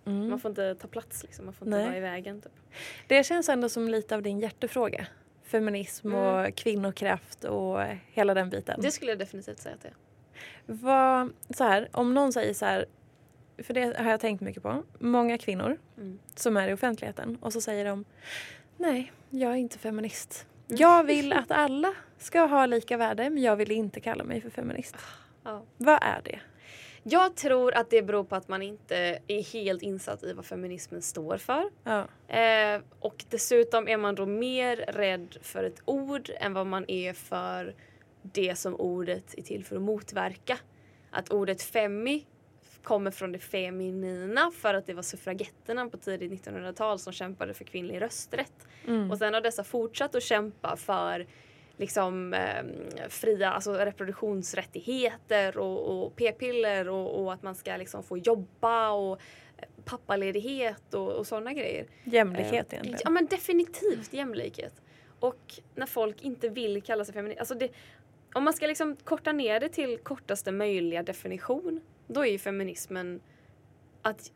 [0.06, 0.30] Mm.
[0.30, 1.46] Man får inte ta plats liksom.
[1.46, 1.88] Man får inte Nej.
[1.88, 2.52] vara i vägen typ.
[3.08, 5.06] Det känns ändå som lite av din hjärtefråga.
[5.44, 6.52] Feminism och Mm.
[6.52, 8.82] kvinnokraft och hela den biten.
[8.82, 9.94] Det skulle jag definitivt säga att det är.
[10.66, 12.86] Vad, så här, om någon säger så här,
[13.64, 14.84] för det har jag tänkt mycket på.
[15.00, 16.20] Många kvinnor Mm.
[16.36, 18.06] som är i offentligheten och så säger de
[18.78, 20.46] Nej, jag är inte feminist.
[20.70, 20.82] Mm.
[20.82, 24.50] Jag vill att alla ska ha lika värde men jag vill inte kalla mig för
[24.50, 24.96] feminist.
[25.44, 25.64] Ja.
[25.78, 26.40] Vad är det?
[27.06, 31.02] Jag tror att det beror på att man inte är helt insatt i vad feminismen
[31.02, 31.64] står för.
[31.84, 32.08] Ja.
[32.36, 37.14] Eh, och dessutom är man då mer rädd för ett ord än vad man är
[37.14, 37.76] för
[38.24, 40.58] det som ordet är till för att motverka.
[41.12, 42.26] Att ordet femi
[42.84, 47.64] kommer från det feminina för att det var suffragetterna på tidigt 1900-tal som kämpade för
[47.64, 48.68] kvinnlig rösträtt.
[48.88, 49.12] Mm.
[49.12, 51.28] Och sen har dessa fortsatt att kämpa för
[51.78, 52.64] liksom eh,
[53.10, 59.20] fria alltså reproduktionsrättigheter och, och p-piller och, och att man ska liksom få jobba och
[59.58, 61.86] eh, pappaledighet och, och sådana grejer.
[62.04, 63.00] Jämlikhet Eh, egentligen.
[63.04, 64.74] Ja men definitivt jämlikhet.
[65.20, 67.40] Och när folk inte vill kalla sig feminist.
[67.40, 67.70] Alltså det,
[68.34, 71.82] om man ska liksom korta ner det till kortaste möjliga definition.
[72.08, 73.22] Då är ju feminismen
[74.02, 74.32] att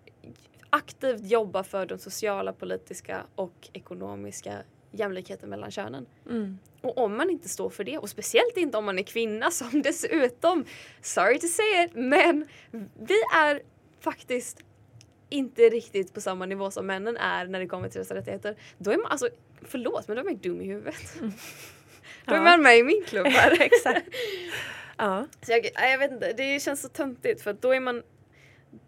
[0.69, 6.05] aktivt jobba för den sociala, politiska och ekonomiska jämlikheten mellan könen.
[6.29, 6.59] Mm.
[6.81, 9.81] Och om man inte står för det, och speciellt inte om man är kvinna som
[9.83, 10.65] dessutom,
[11.01, 12.47] sorry to say it, men
[12.99, 13.61] vi är
[13.99, 14.63] faktiskt
[15.29, 18.55] inte riktigt på samma nivå som männen är när det kommer till dessa rättigheter.
[18.77, 19.29] Då är man alltså,
[19.61, 21.15] förlåt men då är man dum i huvudet.
[22.27, 23.61] Då är man med i min klubb här.
[23.61, 24.07] Exakt.
[24.99, 25.27] Ja.
[25.41, 28.03] Så jag, jag vet inte, det känns så töntigt för då är man,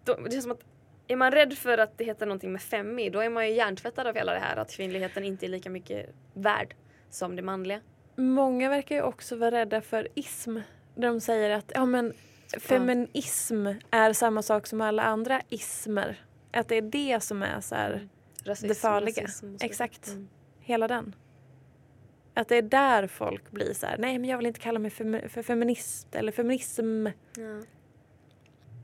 [0.04, 0.64] då, det känns som att
[1.08, 4.08] är man rädd för att det heter någonting med femi då är man ju hjärntvättad
[4.08, 6.76] av hela det här att kvinnligheten inte är lika mycket värd
[7.10, 7.82] som det manliga.
[8.16, 10.58] Många verkar ju också vara rädda för ism.
[10.96, 12.14] Där de säger att ja, men
[12.60, 16.24] feminism är samma sak som alla andra ismer.
[16.52, 18.10] Att det är det som är så här,
[18.44, 19.24] Rasism, det farliga.
[19.24, 19.56] rasism.
[19.62, 20.08] Exakt.
[20.08, 20.30] Mm.
[20.60, 21.16] Hela den.
[22.34, 24.92] Att det är där folk blir så här, nej men jag vill inte kalla mig
[24.92, 27.08] femi- för feminist eller feminism.
[27.38, 27.62] Ja.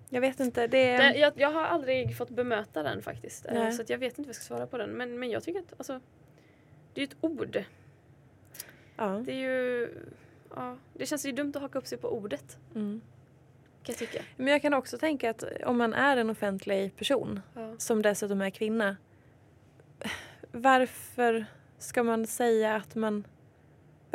[0.10, 0.98] Jag vet inte, det.
[0.98, 3.46] Det, jag, jag har aldrig fått bemöta den faktiskt.
[3.46, 3.74] Eh, Nej.
[3.74, 4.90] Så jag vet inte vad jag ska svara på den.
[4.90, 6.00] Men, men jag tycker att alltså,
[6.94, 7.64] det är ett ord.
[8.98, 9.22] ja.
[9.26, 9.90] Det är ju...
[10.56, 12.58] Ja, det känns ju dumt att haka upp sig på ordet.
[12.76, 13.02] Mm.
[13.84, 14.22] Kan jag tycka.
[14.38, 17.76] Men jag kan också tänka att om man är en offentlig person Ja.
[17.78, 18.98] som dessutom är kvinna.
[20.52, 21.46] Varför
[21.78, 23.24] ska man säga att man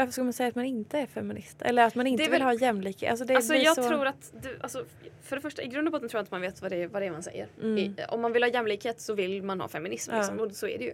[0.01, 1.63] varför ska man säga att man inte är feminist?
[1.63, 3.11] Eller att man inte är vill väl- ha jämlikhet?
[3.11, 3.89] Alltså det Alltså jag så...
[3.89, 4.85] tror att, du, alltså,
[5.23, 6.89] för det första i grund och botten tror jag inte man vet vad det är,
[6.89, 7.49] vad det är man säger.
[7.63, 7.79] Mm.
[7.79, 10.19] I, om man vill ha jämlikhet så vill man ha feminism Ja.
[10.19, 10.93] liksom, och så är det ju.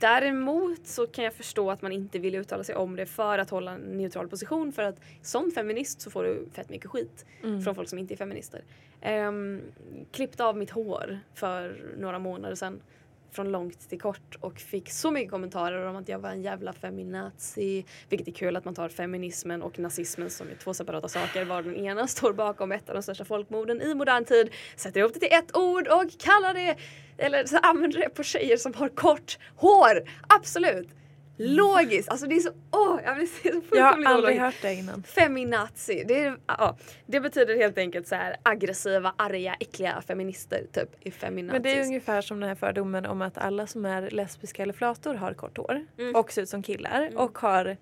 [0.00, 3.50] Däremot så kan jag förstå att man inte vill uttala sig om det för att
[3.50, 7.62] hålla en neutral position för att som feminist så får du fett mycket skit Mm.
[7.62, 8.62] från folk som inte är feminister.
[9.28, 9.60] Um,
[10.12, 12.80] klippte av mitt hår för några månader sedan
[13.34, 16.72] från långt till kort och fick så mycket kommentarer om att jag var en jävla
[16.72, 17.84] feminazi.
[18.08, 21.44] Vilket är kul att man tar feminismen och nazismen som är två separata saker.
[21.44, 24.50] Var den ena står bakom ett av de största folkmorden i modern tid.
[24.76, 26.76] Sätter ihop det till ett ord och kallar det,
[27.18, 30.02] eller så använder det på tjejer som har kort hår.
[30.28, 30.88] Absolut!
[31.36, 32.08] Logiskt!
[32.08, 33.00] Alltså det är så, åh!
[33.04, 34.40] jag blir så Jag har fullkomligt aldrig ologiskt.
[34.42, 35.02] hört det innan.
[35.02, 36.04] Feminazi.
[36.08, 36.76] Det, är, ja,
[37.06, 41.52] det betyder helt enkelt så här aggressiva, arga, äckliga feminister typ i feminazis.
[41.52, 44.72] Men det är ungefär som den här fördomen om att alla som är lesbiska eller
[44.72, 46.14] flator har kort hår Mm.
[46.16, 47.76] och ser ut som killar och har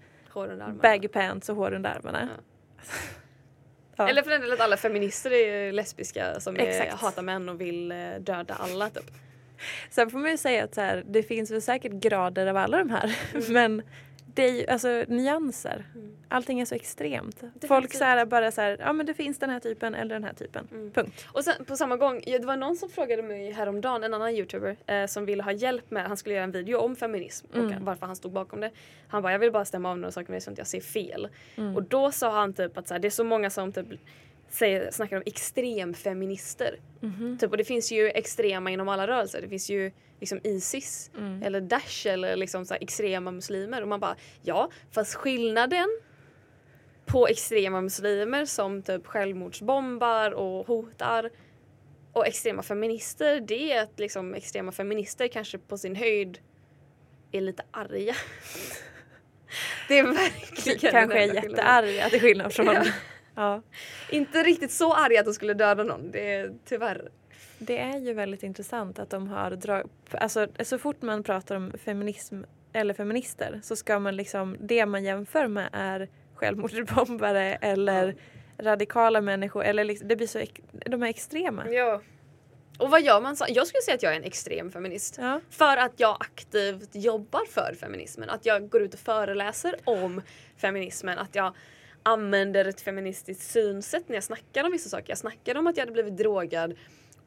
[0.83, 2.29] baggy pants och hår under armarna.
[3.97, 4.09] Ja.
[4.09, 7.93] Eller för den delen att alla feminister är lesbiska som är, hatar män och vill
[7.93, 9.11] eh, döda alla typ.
[9.91, 12.79] Sen får man ju säga att så här, det finns väl säkert grader av alla
[12.79, 13.17] de här.
[13.53, 13.83] Men
[14.35, 15.85] det är ju alltså nyanser.
[16.29, 17.41] Allting är så extremt.
[17.41, 17.97] Folk Definitivt.
[17.99, 20.33] så här, bara så här, ja men det finns den här typen eller den här
[20.33, 20.69] typen.
[20.95, 21.27] Punkt.
[21.29, 24.77] Och sen på samma gång, det var någon som frågade mig häromdagen, en annan youtuber
[24.87, 27.85] eh, som ville ha hjälp med, han skulle göra en video om feminism och Mm.
[27.85, 28.71] varför han stod bakom det.
[29.09, 30.81] Han bara jag vill bara stämma av några saker med dig så att jag ser
[30.81, 31.29] fel.
[31.57, 31.77] Mm.
[31.77, 33.87] Och då sa han typ att så här, det är så många som typ
[34.53, 36.81] säger, snackar om extremfeminister.
[37.01, 37.39] Mhm.
[37.41, 39.43] Typ, och det finns ju extrema inom alla rörelser.
[39.43, 41.43] Det finns ju liksom Isis Mm.
[41.43, 43.83] eller Daesh eller liksom så extrema muslimer.
[43.83, 45.89] Och man bara ja, fast skillnaden
[47.07, 51.31] på extrema muslimer som typ självmordsbombar och hotar
[52.13, 56.39] och extrema feminister det är att liksom extrema feminister kanske på sin höjd
[57.33, 58.15] är lite arga.
[59.89, 62.67] det är verkligen Kanske är jättearga till skillnad från...
[62.67, 62.85] Ja.
[63.35, 63.63] Ja.
[64.11, 66.11] Inte riktigt så arga att de skulle döda någon.
[66.11, 67.11] Det är tyvärr.
[67.59, 69.91] Det är ju väldigt intressant att de har dragit...
[70.11, 74.57] Alltså så fort man pratar om feminism eller feminister så ska man liksom...
[74.61, 78.17] Det man jämför med är självmordsbombare eller
[78.59, 79.65] radikala människor.
[79.65, 80.43] Eller liksom, det blir så...
[80.73, 81.69] De är extrema.
[81.69, 82.03] Ja.
[82.79, 83.45] Och vad gör man så?
[83.49, 85.19] Jag skulle säga att jag är en extrem feminist.
[85.21, 85.41] Ja.
[85.51, 88.31] För att jag aktivt jobbar för feminismen.
[88.31, 90.23] Att jag går ut och föreläser om
[90.57, 91.19] feminismen.
[91.19, 91.55] Att jag
[92.03, 95.09] använder ett feministiskt synsätt när jag snackar om vissa saker.
[95.09, 96.75] Jag snackade om att jag hade blivit drogad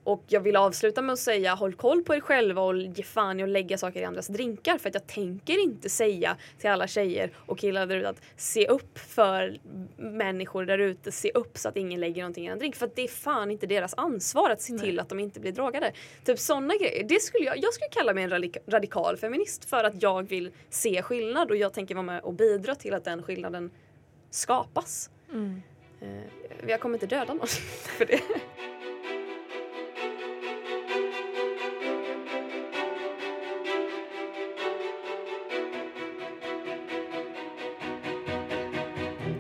[0.06, 3.40] och jag vill avsluta med att säga håll koll på er själva och ge fan
[3.40, 4.78] i att lägga saker i andras drinkar.
[4.78, 8.68] För att jag tänker inte säga till alla tjejer och killar där ute att se
[8.68, 9.58] upp för
[9.98, 11.12] människor där ute.
[11.12, 12.76] Se upp så att ingen lägger någonting i en drink.
[12.76, 15.52] För att det är fan inte deras ansvar att se till att de inte blir
[15.52, 15.92] drogade.
[16.26, 17.04] Typ sådana grejer.
[17.04, 20.52] Det skulle jag, jag skulle kalla mig en radik- radikal feminist för att jag vill
[20.70, 23.72] se skillnad och jag tänker vara med och bidra till att den skillnaden
[24.36, 25.10] skapas.
[25.32, 25.62] Mm.
[26.68, 27.48] Jag kommer inte döda någon
[27.98, 28.22] för det.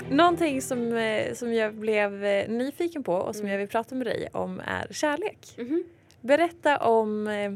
[0.10, 3.52] Någonting som, eh, som jag blev eh, nyfiken på och som Mm.
[3.52, 5.54] jag vill prata med dig om är kärlek.
[5.58, 5.84] Mhm.
[6.22, 7.52] Berätta om eh,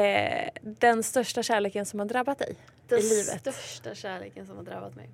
[0.00, 2.56] eh, den största kärleken som har drabbat dig
[2.88, 3.40] Den i livet.
[3.40, 5.08] största kärleken som har drabbat mig.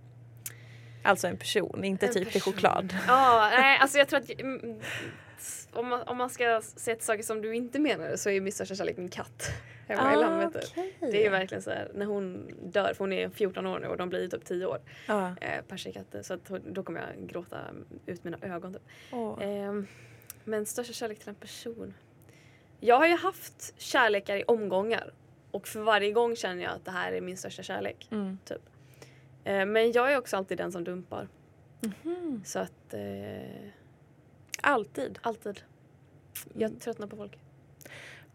[1.03, 2.53] Alltså en person, inte En typ till person.
[2.53, 2.94] choklad.
[3.07, 4.80] Ja, nej alltså jag tror att mm,
[5.72, 8.53] om man, om man ska säga till saker som du inte menar så är min
[8.53, 9.51] största kärlek min katt.
[9.88, 10.62] Hemma i Ah, Landvetter.
[10.70, 10.94] okej.
[11.01, 13.96] Det är verkligen så här, när hon dör, för hon är 14 år nu och
[13.96, 14.78] de blir typ 10 år.
[15.07, 15.34] Ja.
[15.40, 17.59] Eh, Persiakatter, så att då kommer jag gråta
[18.07, 18.72] ut mina ögon.
[18.72, 18.82] Typ.
[19.12, 19.38] Åh.
[19.42, 19.86] Ehm,
[20.44, 21.94] men största kärlek till en person.
[22.80, 25.12] Jag har ju haft kärlekar i omgångar.
[25.51, 28.09] Och för varje gång känner jag att det här är min största kärlek.
[28.11, 28.38] Mm.
[28.44, 28.62] Typ.
[29.45, 31.28] Eh, men jag är också alltid den som dumpar.
[31.80, 32.43] Mhm.
[32.45, 32.95] Så att...
[32.95, 33.68] Eh,
[34.62, 35.18] Alltid.
[35.22, 35.61] alltid.
[36.55, 37.38] Jag tröttnar på folk.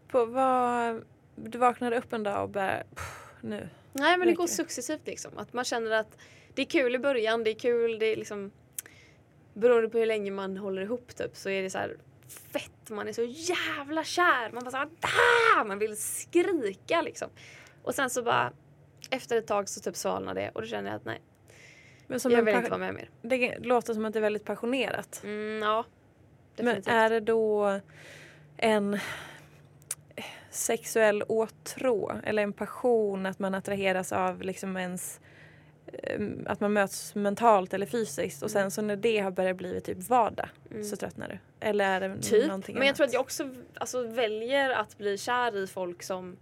[0.08, 1.04] På vad,
[1.36, 3.68] du vaknade upp en dag och bara "Pff, nu.
[3.92, 5.38] Nej men det går successivt liksom.
[5.38, 6.18] Att man känner att
[6.54, 8.50] det är kul i början, det är kul, det är liksom
[9.54, 11.96] beroende på hur länge man håller ihop typ så är det så här
[12.52, 14.50] fett, man är så jävla kär.
[14.52, 14.88] Man bara så här,
[15.56, 17.28] "Ah!" man vill skrika liksom.
[17.82, 18.52] Och sen så bara
[19.10, 21.20] efter ett tag så typ svalnar det och då känner jag att nej,
[22.06, 23.10] Men som jag vill inte vara med mer.
[23.22, 25.20] Det låter som att det är väldigt passionerat.
[25.24, 25.84] Mm, ja,
[26.56, 26.92] Men definitivt.
[26.94, 27.80] är det då
[28.56, 28.98] en
[30.50, 35.20] sexuell åtrå eller en passion att man attraheras av liksom ens
[35.92, 39.80] eh, att man möts mentalt eller fysiskt och sen så när det har börjat bli
[39.80, 40.48] typ vardag
[40.90, 41.38] så tröttnar du?
[41.60, 42.46] Eller är det Typ.
[42.46, 42.96] någonting Men jag annat?
[42.96, 46.36] tror att jag också alltså, väljer att bli kär i folk som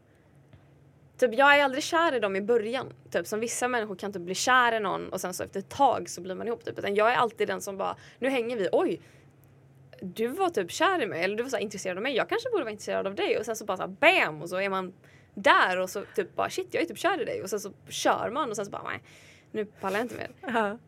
[1.18, 2.92] Typ jag är aldrig kär i dem i början.
[3.10, 5.68] Typ som vissa människor kan typ bli kär i någon och sen så efter ett
[5.68, 6.64] tag så blir man ihop.
[6.64, 6.78] Typ.
[6.78, 9.00] Utan jag är alltid den som bara, nu hänger vi, oj!
[10.00, 12.16] Du var typ kär i mig eller du var så intresserad av mig.
[12.16, 14.42] Jag kanske borde vara intresserad av dig och sen så bara så här, bam!
[14.42, 14.92] Och så är man
[15.34, 17.72] där och så typ bara shit jag är typ kär i dig och sen så
[17.88, 19.02] kör man och sen så bara nej,
[19.52, 20.30] nu pallar jag inte mer.
[20.40, 20.78] Ja.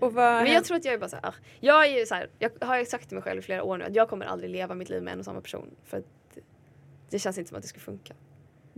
[0.00, 2.14] Och vad Men jag tror att jag är bara så här, ah, jag är så
[2.14, 4.50] här, jag har sagt till mig själv i flera år nu att jag kommer aldrig
[4.50, 5.70] leva mitt liv med en och samma person.
[5.84, 6.04] För att
[7.10, 8.14] det känns inte som att det skulle funka.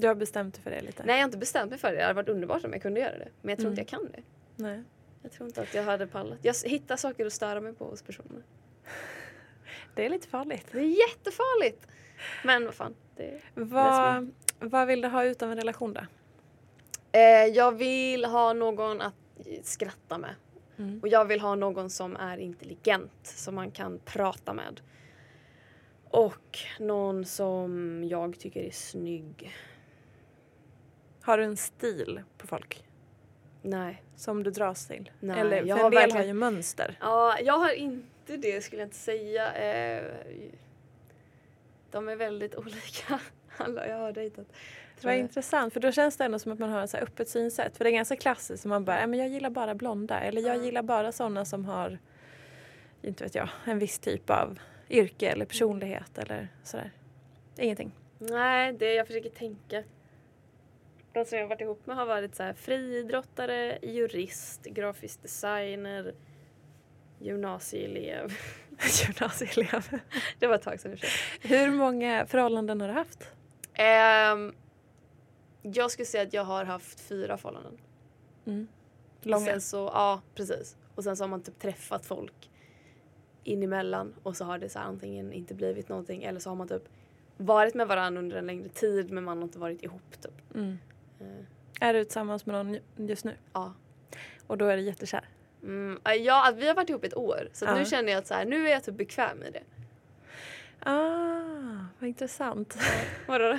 [0.00, 1.02] Du har bestämt dig för det lite?
[1.04, 1.96] Nej jag har inte bestämt mig för det.
[1.96, 3.28] Det hade varit underbart om jag kunde göra det.
[3.42, 3.78] Men jag tror Mm.
[3.78, 4.22] inte jag kan det.
[4.56, 4.82] Nej.
[5.22, 6.38] Jag tror inte att jag hade pallat.
[6.42, 8.42] Jag hittar saker att störa mig på hos personer.
[9.94, 10.66] Det är lite farligt.
[10.72, 11.86] Det är jättefarligt!
[12.44, 12.94] Men vad fan.
[13.16, 13.40] Det...
[13.54, 16.00] Vad, vad vill du ha ut av en relation då?
[17.12, 19.14] Eh, jag vill ha någon att
[19.62, 20.34] skratta med.
[20.76, 21.00] Mm.
[21.02, 24.80] Och jag vill ha någon som är intelligent, som man kan prata med.
[26.10, 29.52] Och någon som jag tycker är snygg.
[31.28, 32.84] Har du en stil på folk
[33.62, 34.02] Nej.
[34.16, 35.10] som du dras till?
[35.20, 36.98] Nej, Eller jag för har en del verkligen- har ju mönster.
[37.00, 39.52] Ja, jag har inte det skulle jag inte säga.
[39.54, 40.04] Eh,
[41.90, 43.20] de är väldigt olika,
[43.56, 44.46] alla jag har dejtat.
[45.02, 45.20] Vad jag.
[45.20, 47.76] intressant för då känns det ändå som att man har ett så här öppet synsätt.
[47.76, 50.56] För det är ganska klassiskt man bara, "Ja, men jag gillar bara blonda eller jag
[50.56, 50.62] Ja.
[50.64, 51.98] gillar bara sådana som har,
[53.02, 54.58] inte vet jag, en viss typ av
[54.90, 56.90] yrke eller personlighet eller sådär.
[57.56, 57.92] Ingenting.
[58.18, 59.82] Nej, det jag försöker tänka.
[61.18, 66.14] De som jag har varit ihop med har varit så här friidrottare, jurist, grafisk designer,
[67.18, 68.32] gymnasieelev.
[69.02, 70.00] Gymnasieelev.
[70.38, 70.98] Det var ett tag sedan i.
[71.40, 73.30] Hur många förhållanden har du haft?
[73.74, 74.54] Ehm,
[75.62, 77.78] jag skulle säga att jag har haft fyra förhållanden.
[78.46, 78.68] Mm.
[79.22, 79.44] Långa?
[79.44, 80.76] Sen så, ja, precis.
[80.94, 82.50] Och sen så har man typ träffat folk
[83.44, 86.56] in emellan och så har det så här antingen inte blivit någonting eller så har
[86.56, 86.88] man typ
[87.36, 90.54] varit med varandra under en längre tid men man har inte varit ihop typ.
[90.54, 90.78] Mm.
[91.20, 93.34] Eh, Är du tillsammans med någon just nu?
[93.52, 93.72] ja.
[94.46, 95.24] Och då är du jättekär?
[95.62, 97.74] Mm, ja, vi har varit ihop ett år så Ja.
[97.74, 99.62] nu känner jag att så här, nu är jag typ bekväm i det.
[100.80, 102.76] Ah, vad intressant.
[103.26, 103.58] Vadå då?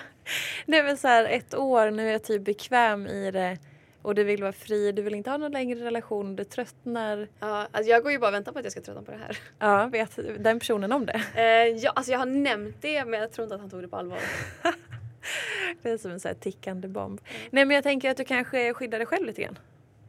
[0.65, 3.57] Det är väl så här ett år, nu är jag typ bekväm i det
[4.01, 7.27] och du vill vara fri, du vill inte ha någon längre relation, du tröttnar.
[7.39, 9.17] Ja, alltså jag går ju bara och väntar på att jag ska tröttna på det
[9.17, 9.37] här.
[9.59, 11.21] Ja, vet den personen om det?
[11.35, 11.43] Eh,
[11.77, 13.97] ja, alltså jag har nämnt det men jag tror inte att han tog det på
[13.97, 14.19] allvar.
[15.81, 17.21] Det är som en så här tickande bomb.
[17.49, 19.59] Nej men jag tänker att du kanske skyddar dig själv lite grann.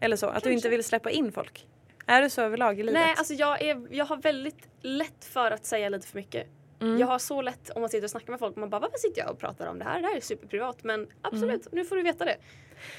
[0.00, 1.66] Eller så, att du inte vill släppa in folk.
[2.06, 2.94] Är du så överlag i livet?
[3.00, 6.46] Nej, alltså jag, är, jag har väldigt lätt för att säga lite för mycket.
[6.80, 6.98] Mm.
[6.98, 9.20] Jag har så lätt om man sitter och snackar med folk man bara varför sitter
[9.20, 10.00] jag och pratar om det här?
[10.02, 11.68] Det här är superprivat men absolut, Mm.
[11.72, 12.36] nu får du veta det.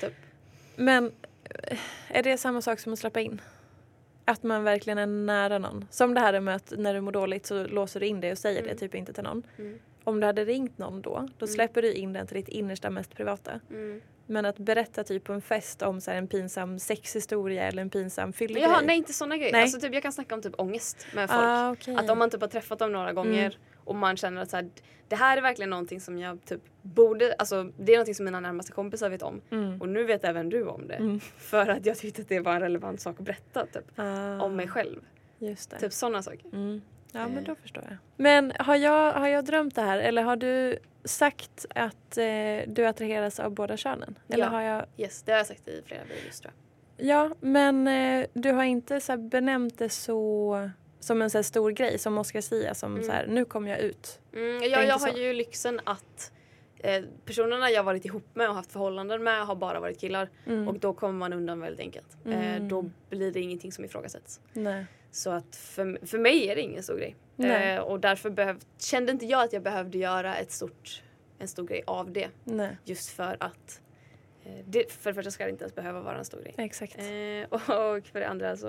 [0.02, 0.14] Typ.
[0.76, 1.12] Men
[1.44, 3.42] eh, är det samma sak som att släppa in?
[4.26, 5.88] Att man verkligen är nära någon.
[5.92, 8.38] Som det här med att när du mår dåligt så låser du in dig och
[8.38, 8.78] säger det Mm.
[8.80, 9.44] typ inte till någon.
[9.58, 9.80] Mm.
[10.04, 11.54] Om du hade ringt någon då, då Mm.
[11.54, 13.60] släpper du in den till ditt innersta mest privata.
[13.70, 14.02] Mm.
[14.26, 17.90] Men att berätta typ på en fest om så här en pinsam sexhistoria eller en
[17.90, 18.64] pinsam fyllegrej.
[18.64, 19.52] Jaha, nej inte såna grejer.
[19.52, 19.62] Nej.
[19.62, 21.42] Alltså, typ, jag kan snacka om typ ångest med folk.
[21.44, 21.96] Ah, okej.
[21.96, 23.58] Att om man typ har träffat dem några gånger Mm.
[23.84, 24.70] och man känner att så här,
[25.08, 28.40] det här är verkligen någonting som jag typ borde, alltså det är någonting som mina
[28.40, 29.42] närmaste kompisar vet om.
[29.50, 29.82] Mm.
[29.82, 30.96] Och nu vet även du om det.
[30.96, 31.20] Mm.
[31.20, 33.86] För att jag tyckte att det var en relevant sak att berätta typ.
[33.96, 35.00] Ah, Om mig själv.
[35.80, 36.50] Typ sådana saker.
[37.12, 37.44] Ja men Eh.
[37.44, 37.98] då förstår jag.
[38.18, 42.24] Men har jag, har jag drömt det här eller har du sagt att eh,
[42.68, 44.20] du attraheras av båda könen?
[44.30, 44.50] Eller Ja.
[44.50, 44.86] har jag...
[44.98, 47.08] Yes, det har jag sagt i flera videos tror jag.
[47.08, 51.44] Ja men eh, du har inte så här benämnt det så som en så här
[51.44, 53.04] stor grej som Oscar Sia som Mm.
[53.06, 54.20] så här nu kommer jag ut.
[54.34, 55.18] Mm, är jag, har så.
[55.18, 56.32] ju lyxen att
[56.80, 60.30] eh, personerna jag varit ihop med och haft förhållanden med har bara varit killar.
[60.48, 60.68] Mm.
[60.68, 62.18] Och då kommer man undan väldigt enkelt.
[62.26, 62.68] Eh, Mm.
[62.68, 64.40] då blir det ingenting som ifrågasätts.
[64.54, 64.86] Nej.
[65.12, 67.16] Så att för, för mig är det ingen stor grej.
[67.38, 71.04] Eh, och därför behöv, kände inte jag att jag behövde göra ett stort,
[71.40, 72.30] en stor grej av det.
[72.44, 72.78] Nej.
[72.86, 73.82] Just för att
[74.44, 76.54] eh, det, för det första ska det inte ens behöva vara en stor grej.
[76.58, 76.98] Exakt.
[76.98, 77.04] Eh,
[77.50, 78.68] och för det andra så...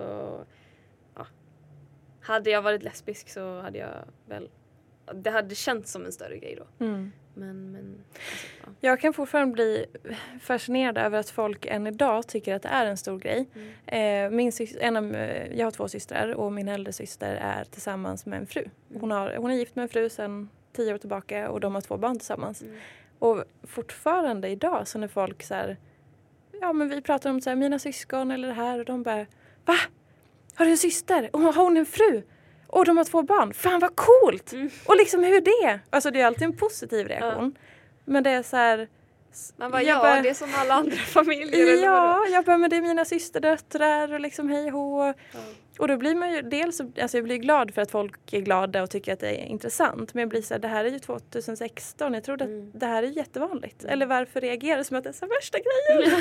[1.15, 1.27] Ja,
[2.21, 4.51] hade jag varit lesbisk så hade jag väl...
[5.15, 6.85] Det hade känts som en större grej då.
[6.85, 7.13] Mm.
[7.35, 8.89] Men, men alltså, ja.
[8.89, 9.87] Jag kan fortfarande bli
[10.41, 13.49] fascinerad över att folk än idag tycker att det är en stor grej.
[13.55, 14.33] Mm.
[14.33, 18.27] Eh, min en av, eh, jag har två systrar och min äldre syster är tillsammans
[18.27, 18.65] med en fru.
[19.01, 21.83] Hon, har, hon är gift med en fru sedan tio år tillbaka och de har
[21.83, 22.63] två barn tillsammans.
[22.63, 22.77] Mm.
[23.19, 25.77] Och fortfarande idag så när folk så här,
[26.61, 29.27] ja men vi pratar om så här, mina syskon eller det här och de bara
[29.65, 29.77] Va?
[30.55, 31.31] Har du en syster?
[31.33, 32.23] Och har hon en fru?
[32.73, 33.55] Och de har två barn?
[33.55, 34.53] Fan vad coolt!
[34.53, 34.71] Mm.
[34.87, 35.81] Och liksom hur det?
[35.91, 37.55] Alltså det är alltid en positiv reaktion.
[38.05, 38.89] Men det är så här
[39.57, 41.83] Man bara, jag ja bara- det är som alla andra familjer.
[41.85, 45.05] Ja, jag bara, men det är mina systerdöttrar och liksom hej och.
[45.07, 45.15] Ja.
[45.83, 48.83] Och då blir man ju dels, alltså jag blir glad för att folk är glada
[48.83, 50.15] och tycker att det är intressant.
[50.15, 52.69] Men jag blir så här, det här är ju 2016, jag trodde Mm.
[52.75, 53.85] att det här är jättevanligt.
[53.85, 55.59] Eller varför reagerar du som att det är så värsta
[55.99, 56.21] grejen?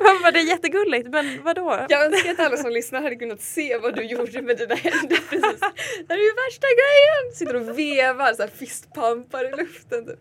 [0.00, 1.86] Man bara, det är jättegulligt, men vadå?
[1.88, 5.16] Jag önskar att alla som lyssnar hade kunnat se vad du gjorde med dina händer
[5.30, 5.60] precis.
[5.60, 7.34] Det här är ju värsta grejen!
[7.34, 10.06] Sitter och vevar så här fistpumpar i luften.
[10.06, 10.18] Typ.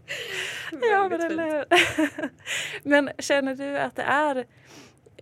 [0.92, 1.66] Ja, men, eller...
[2.84, 4.46] men känner du att det är,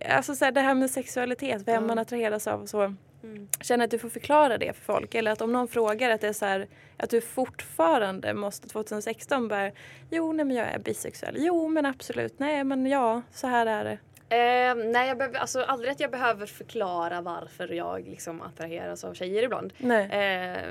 [0.08, 1.80] alltså så här, det här med sexualitet, vem Ja.
[1.80, 2.94] man attraheras av och så.
[3.22, 3.48] Mm.
[3.60, 6.28] Känner att du får förklara det för folk eller att om någon frågar att det
[6.28, 9.70] är så här, att du fortfarande måste 2016 bara
[10.10, 11.34] Jo nej men jag är bisexuell.
[11.38, 12.38] Jo men absolut.
[12.38, 13.98] Nej men ja så här är det.
[14.36, 19.14] Eh, nej, jag behöver, alltså aldrig att jag behöver förklara varför jag liksom attraheras av
[19.14, 19.72] tjejer ibland.
[19.80, 20.62] Eh,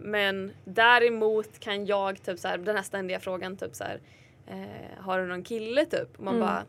[0.00, 4.00] men däremot kan jag typ så här, den här ständiga frågan typ så här,
[4.46, 6.16] eh, har du någon kille typ?
[6.18, 6.46] Och man Mm.
[6.46, 6.64] bara,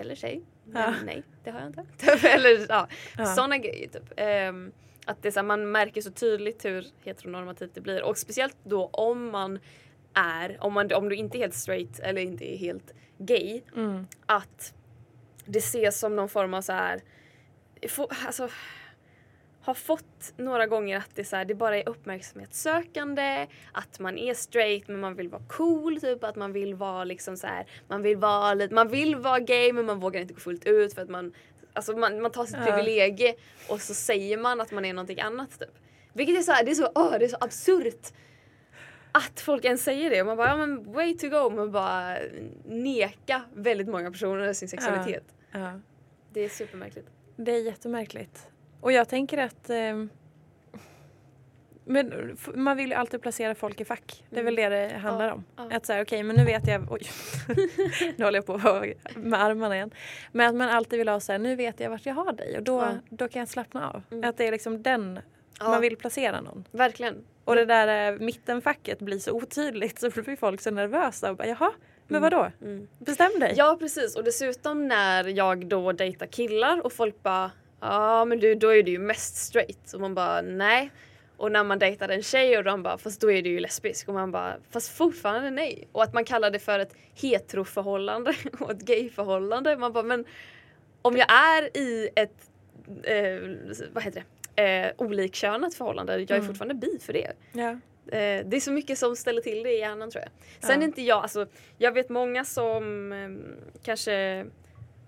[0.00, 0.42] eller tjej?
[0.66, 2.28] Men nej, det har jag inte.
[2.28, 2.88] Eller ja,
[3.18, 3.26] Ja.
[3.26, 4.12] sådana grejer typ.
[4.16, 4.72] Ehm,
[5.06, 8.86] att det så här, man märker så tydligt hur heteronormativt det blir och speciellt då
[8.86, 9.58] om man
[10.14, 14.06] är, om, man, om du inte är helt straight eller inte är helt gay, Mm.
[14.26, 14.74] att
[15.44, 17.00] det ses som någon form av så här,
[18.26, 18.48] alltså,
[19.66, 24.34] har fått några gånger att det, så här, det bara är uppmärksamhetssökande, att man är
[24.34, 28.02] straight men man vill vara cool, typ att man vill vara liksom så här, man
[28.02, 31.02] vill vara lite, man vill vara gay men man vågar inte gå fullt ut för
[31.02, 31.32] att man,
[31.72, 32.64] alltså man, man tar sitt Ja.
[32.72, 33.34] privilegie
[33.68, 35.74] och så säger man att man är någonting annat typ.
[36.12, 38.12] Vilket är så här, det är så, åh, det är så absurt
[39.12, 40.20] att folk ens säger det.
[40.20, 41.50] Och man bara, ja men way to go.
[41.50, 42.16] Man bara
[42.64, 45.24] neka väldigt många personer sin sexualitet.
[45.52, 45.80] Ja.
[46.32, 47.08] Det är supermärkligt.
[47.36, 48.48] Det är jättemärkligt.
[48.80, 50.10] Och jag tänker att ehm,
[51.88, 54.24] men man vill ju alltid placera folk i fack.
[54.30, 55.44] Det är väl det det handlar om.
[55.58, 55.70] Mm.
[55.70, 55.76] ja.
[55.76, 57.02] Att säga okej men nu vet jag, oj
[58.16, 58.58] nu håller jag på
[59.16, 59.90] med armarna igen.
[60.32, 62.56] Men att man alltid vill ha så här, nu vet jag vart jag har dig
[62.58, 62.98] och då, Ja.
[63.10, 64.02] då kan jag slappna av.
[64.10, 64.30] Mm.
[64.30, 65.20] Att det är liksom den,
[65.60, 65.68] Ja.
[65.68, 66.64] man vill placera någon.
[66.70, 67.24] Verkligen.
[67.44, 71.48] Och det där eh, mittenfacket blir så otydligt så blir folk så nervösa och bara
[71.48, 71.72] jaha,
[72.08, 72.50] men vadå?
[72.62, 72.88] Mm.
[72.98, 73.54] Bestäm dig.
[73.56, 77.50] Ja precis och dessutom när jag då dejtar killar och folk bara
[77.80, 80.90] ja men du då är du ju mest straight och man bara nej.
[81.36, 84.08] Och när man dejtar en tjej och de bara fast då är du ju lesbisk
[84.08, 85.88] och man bara fast fortfarande nej.
[85.92, 89.76] Och att man kallar det för ett heteroförhållande och ett gayförhållande.
[89.76, 90.24] Man bara men
[91.02, 92.50] om jag är i ett
[93.02, 93.56] eh,
[93.92, 94.22] vad heter
[94.54, 94.62] det?
[94.62, 96.46] Eh, olikkönat förhållande, jag är Mm.
[96.46, 97.32] fortfarande bi för det.
[97.52, 97.70] Ja.
[98.18, 100.30] Eh, det är så mycket som ställer till det i hjärnan tror jag.
[100.68, 100.82] Sen Ja.
[100.82, 101.46] är inte jag, alltså
[101.78, 103.28] jag vet många som eh,
[103.82, 104.46] kanske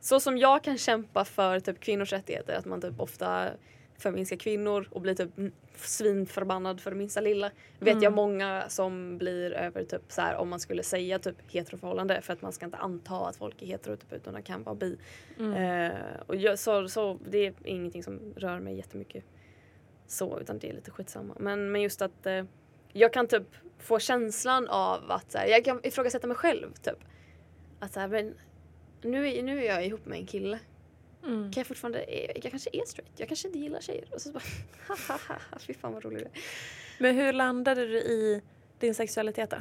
[0.00, 3.50] så som jag kan kämpa för typ kvinnors rättigheter, att man typ ofta
[3.98, 5.30] förminskar kvinnor och blir typ
[5.74, 7.50] svinförbannad för det minsta lilla.
[7.78, 8.02] Vet Mm.
[8.02, 12.32] jag många som blir över typ så här om man skulle säga typ heteroförhållande för
[12.32, 14.98] att man ska inte anta att folk är hetero typ, utan de kan vara bi.
[15.38, 15.52] Mm.
[15.92, 15.96] Eh,
[16.26, 19.24] och jag, så, så det är ingenting som rör mig jättemycket
[20.06, 21.34] så utan det är lite skitsamma.
[21.40, 22.44] Men, men just att eh,
[22.92, 23.46] jag kan typ
[23.78, 26.98] få känslan av att så här, jag kan ifrågasätta mig själv typ.
[27.80, 28.34] Att så här, men
[29.02, 30.58] nu, är, nu är jag ihop med en kille.
[31.24, 31.52] Mm.
[31.52, 32.04] Kan jag fortfarande,
[32.42, 34.04] jag kanske är straight, jag kanske inte gillar tjejer.
[34.14, 34.42] Och så bara,
[34.86, 36.28] haha, fy fan vad rolig är.
[36.98, 38.42] Men hur landade du i
[38.78, 39.56] din sexualitet då?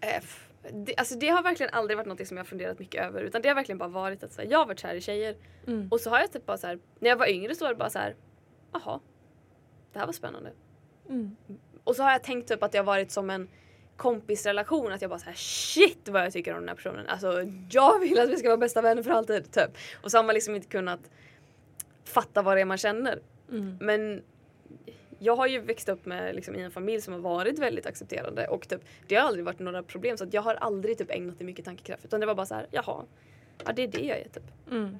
[0.00, 3.42] F- Det, alltså det har verkligen aldrig varit något som jag funderat mycket över utan
[3.42, 5.88] det har verkligen bara varit att så här, jag har varit kär i tjejer Mm.
[5.90, 7.78] och så har jag typ bara så här, när jag var yngre så var det
[7.78, 8.14] bara så här,
[8.72, 9.00] jaha,
[9.92, 10.52] det här var spännande.
[11.08, 11.36] Mm.
[11.84, 13.48] Och så har jag tänkt typ att det har varit som en
[13.98, 17.06] kompisrelation att jag bara så här shit vad jag tycker om den här personen.
[17.08, 19.70] Alltså jag vill att vi ska vara bästa vänner för alltid typ.
[20.02, 21.00] Och så har man liksom inte kunnat
[22.04, 23.18] fatta vad det är man känner.
[23.50, 23.78] Mm.
[23.80, 24.22] Men
[25.18, 28.46] jag har ju växt upp med, liksom, i en familj som har varit väldigt accepterande
[28.48, 31.38] och typ, det har aldrig varit några problem så att jag har aldrig typ, ägnat
[31.38, 33.04] det mycket tankekraft utan det var bara så här, jaha,
[33.64, 34.42] ja det är det jag är typ.
[34.70, 34.98] Mm.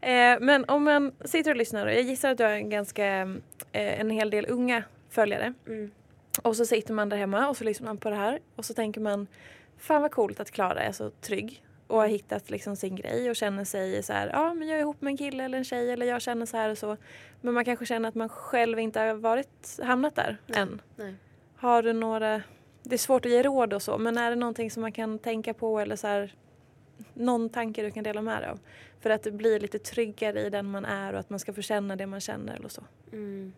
[0.00, 3.06] Eh, men om man sitter och lyssnar, och jag gissar att du har en ganska
[3.72, 5.54] eh, en hel del unga följare.
[5.66, 5.90] Mm.
[6.42, 8.74] Och så sitter man där hemma och så lyssnar man på det här och så
[8.74, 9.26] tänker man
[9.80, 13.36] Fan vad coolt att Klara är så trygg och har hittat liksom sin grej och
[13.36, 15.90] känner sig så här, ja men jag är ihop med en kille eller en tjej
[15.90, 16.96] eller jag känner så här och så.
[17.40, 20.82] Men man kanske känner att man själv inte har varit, hamnat där än.
[20.96, 21.14] Nej.
[21.56, 22.42] Har du några,
[22.82, 25.18] det är svårt att ge råd och så, men är det någonting som man kan
[25.18, 26.34] tänka på eller så här,
[27.14, 28.58] någon tanke du kan dela med dig av?
[29.00, 31.62] För att det blir lite tryggare i den man är och att man ska få
[31.62, 32.82] känna det man känner eller så.
[33.12, 33.52] Mm.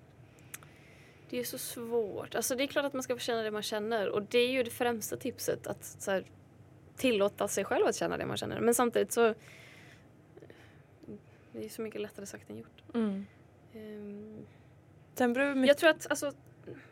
[1.33, 2.35] Det är så svårt.
[2.35, 4.51] Alltså det är klart att man ska få känna det man känner och det är
[4.51, 6.25] ju det främsta tipset att så här,
[6.97, 8.61] tillåta sig själv att känna det man känner.
[8.61, 9.35] Men samtidigt så
[11.53, 12.83] det är så mycket lättare sagt än gjort.
[12.95, 13.27] Mm.
[15.15, 15.69] Sen beror det mycket...
[15.69, 16.33] jag tror att, alltså,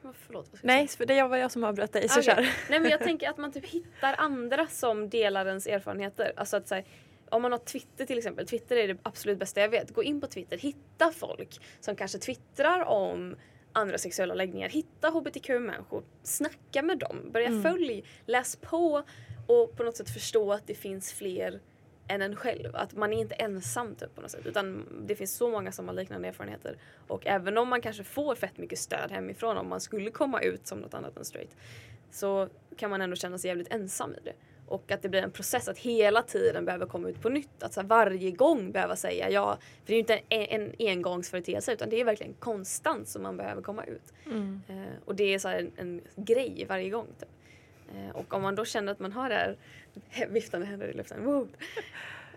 [0.02, 0.48] vad- förlåt.
[0.50, 0.96] Vad ska jag Nej, säga?
[0.96, 2.34] för det var jag som avbröt dig så Okej.
[2.34, 2.48] kör.
[2.70, 6.32] Nej men jag tänker att man typ hittar andra som delar ens erfarenheter.
[6.36, 6.84] Alltså att säga
[7.28, 9.90] om man har Twitter till exempel, Twitter är det absolut bästa jag vet.
[9.94, 13.36] Gå in på Twitter, hitta folk som kanske twittrar om
[13.72, 14.68] andra sexuella läggningar.
[14.68, 17.62] Hitta hbtq-människor, snacka med dem, börja Mm.
[17.62, 19.02] följ, läs på
[19.46, 21.60] och på något sätt förstå att det finns fler
[22.08, 22.76] än en själv.
[22.76, 24.46] Att man är inte ensam typ på något sätt.
[24.46, 26.76] Utan det finns så många som har liknande erfarenheter.
[27.08, 30.66] Och även om man kanske får fett mycket stöd hemifrån om man skulle komma ut
[30.66, 31.56] som något annat än straight.
[32.10, 34.32] Så kan man ändå känna sig jävligt ensam i det.
[34.70, 37.62] Och att det blir en process att hela tiden behöver komma ut på nytt.
[37.62, 39.58] Att så varje gång behöva säga ja.
[39.84, 43.36] För det är ju inte en, en engångsföreteelse utan det är verkligen konstant som man
[43.36, 44.12] behöver komma ut.
[44.26, 44.60] Mm.
[44.68, 47.06] Eh, och det är så en, en grej varje gång.
[47.18, 47.28] Typ.
[47.94, 49.56] Eh, och om man då känner att man har det här,
[50.28, 51.48] vifta med händer i luften, wow.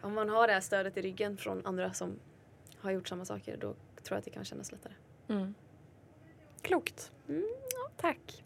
[0.01, 2.19] Om man har det här stödet i ryggen från andra som
[2.77, 3.75] har gjort samma saker då tror
[4.09, 4.93] jag att det kan kännas lättare.
[5.27, 5.53] Mm.
[6.64, 7.11] Klokt.
[7.30, 7.43] Mm,
[8.01, 8.43] Tack.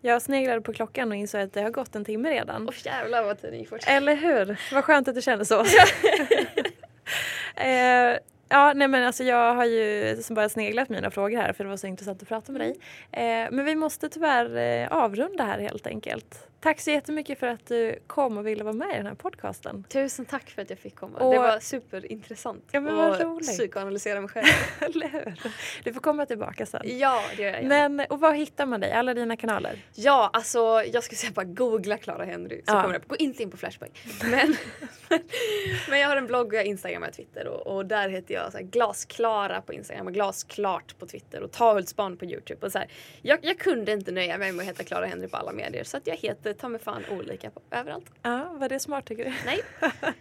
[0.00, 2.68] Jag sneglade på klockan och insåg att det har gått en timme redan.
[2.68, 3.80] Åh jävlar vad tiden gick fort.
[3.86, 4.60] Eller hur?
[4.74, 5.60] Vad skönt att du känner så.
[7.56, 11.70] eh, ja, nej men alltså jag har ju bara sneglat mina frågor här för det
[11.70, 12.76] var så intressant att prata med dig.
[13.12, 16.48] Eh, men vi måste tyvärr eh, avrunda här helt enkelt.
[16.62, 19.84] Tack så jättemycket för att du kom och ville vara med i den här podcasten.
[19.88, 21.18] Tusen tack för att jag fick komma.
[21.18, 23.48] Och- det var superintressant Ja, men vad roligt.
[23.48, 24.46] psykoanalysera mig själv.
[24.80, 25.34] Eller hur?
[25.84, 26.82] Du får komma tillbaka sen.
[26.84, 27.64] ja, det gör jag.
[27.64, 28.92] Men, och var hittar man dig?
[28.92, 29.78] Alla dina kanaler?
[29.94, 30.58] Ja, alltså
[30.92, 32.82] jag skulle säga bara googla Clara Henry så Ja.
[32.82, 33.08] kommer det upp.
[33.08, 33.90] Gå inte in på Flashback.
[34.30, 34.56] Men,
[35.90, 38.52] men jag har en blogg och jag Instagram och Twitter och, och där heter jag
[38.52, 42.66] så här, Glasklara på Instagram och Glasklart på Twitter och Tahultsbarn på Youtube.
[42.66, 42.88] Och så här,
[43.22, 45.96] jag, jag kunde inte nöja mig med att heta Clara Henry på alla medier så
[45.96, 48.10] att jag heter ta mig fan olika på, överallt.
[48.22, 49.32] Ja, var det smart tycker du?
[49.46, 49.60] Nej.
[49.90, 50.12] nej,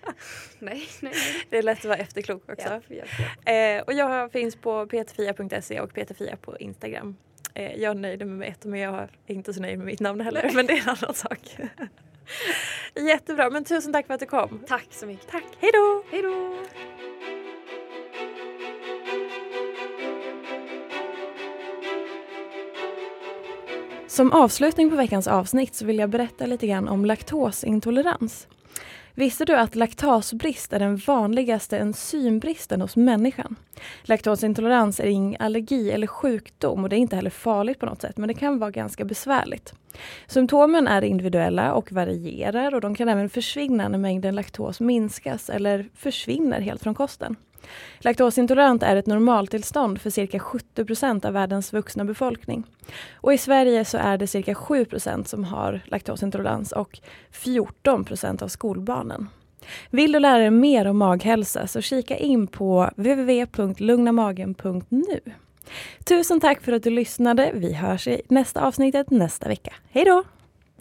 [0.59, 1.13] nej, nej.
[1.49, 2.67] Det är lätt att vara efterklok också.
[2.67, 3.47] Japp, japp, japp.
[3.79, 7.15] Eh, och jag finns på peterfia.se och peterfia på Instagram.
[7.53, 10.21] Eh, jag är nöjd med mitt men jag är inte så nöjd med mitt namn
[10.21, 10.51] heller.
[10.53, 11.57] Men det är en annan sak.
[12.95, 14.59] Jättebra, men tusen tack för att du kom.
[14.67, 15.27] Tack så mycket.
[15.27, 16.03] Tack, hej då!
[16.11, 16.55] Hej då!
[24.11, 28.47] Som avslutning på veckans avsnitt så vill jag berätta lite grann om laktosintolerans.
[29.13, 33.55] Visste du att laktasbrist är den vanligaste enzymbristen hos människan?
[34.03, 38.17] Laktosintolerans är ingen allergi eller sjukdom och det är inte heller farligt på något sätt
[38.17, 39.73] men det kan vara ganska besvärligt.
[40.27, 45.89] Symptomen är individuella och varierar och de kan även försvinna när mängden laktos minskas eller
[45.95, 47.35] försvinner helt från kosten.
[47.99, 52.63] Laktosintolerant är ett normaltillstånd för cirka 70 procent av världens vuxna befolkning.
[53.13, 56.99] Och i Sverige så är det cirka 7 procent som har laktosintolerans och
[57.31, 59.29] 14 procent av skolbarnen.
[59.89, 65.19] Vill du lära dig mer om maghälsa så kika in på www.lugnamagen.nu.
[66.03, 67.51] Tusen tack för att du lyssnade.
[67.53, 69.73] Vi hörs i nästa avsnittet nästa vecka.
[69.89, 70.23] Hej då!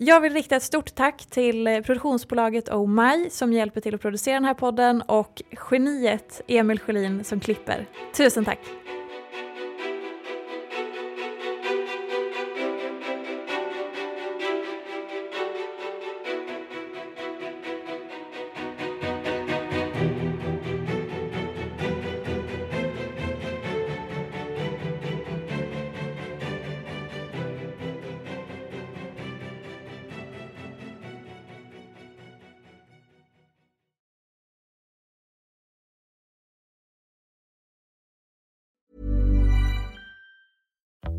[0.02, 4.34] Jag vill rikta ett stort tack till produktionsbolaget Oh My som hjälper till att producera
[4.34, 7.86] den här podden och geniet Emil Sjölin som klipper.
[8.16, 8.58] Tusen tack!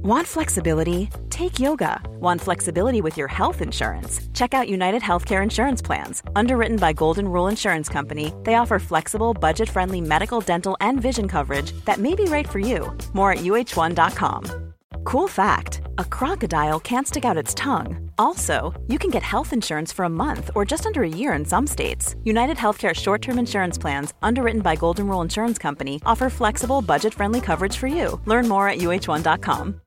[0.04, 1.10] Want flexibility?
[1.30, 2.02] Take yoga.
[2.20, 4.20] Want flexibility with your health insurance?
[4.34, 6.24] Check out United Healthcare Insurance Plans.
[6.36, 11.28] Underwritten by Golden Rule Insurance Company, they offer flexible, budget friendly medical, dental, and vision
[11.28, 12.97] coverage that may be right for you.
[13.14, 14.74] More at uh1.com.
[15.04, 18.10] Cool fact a crocodile can't stick out its tongue.
[18.18, 21.45] Also, you can get health insurance for a month or just under a year in
[21.45, 22.16] some states.
[22.24, 27.14] United Healthcare short term insurance plans, underwritten by Golden Rule Insurance Company, offer flexible, budget
[27.14, 28.20] friendly coverage for you.
[28.26, 29.80] Learn more at uh1.com.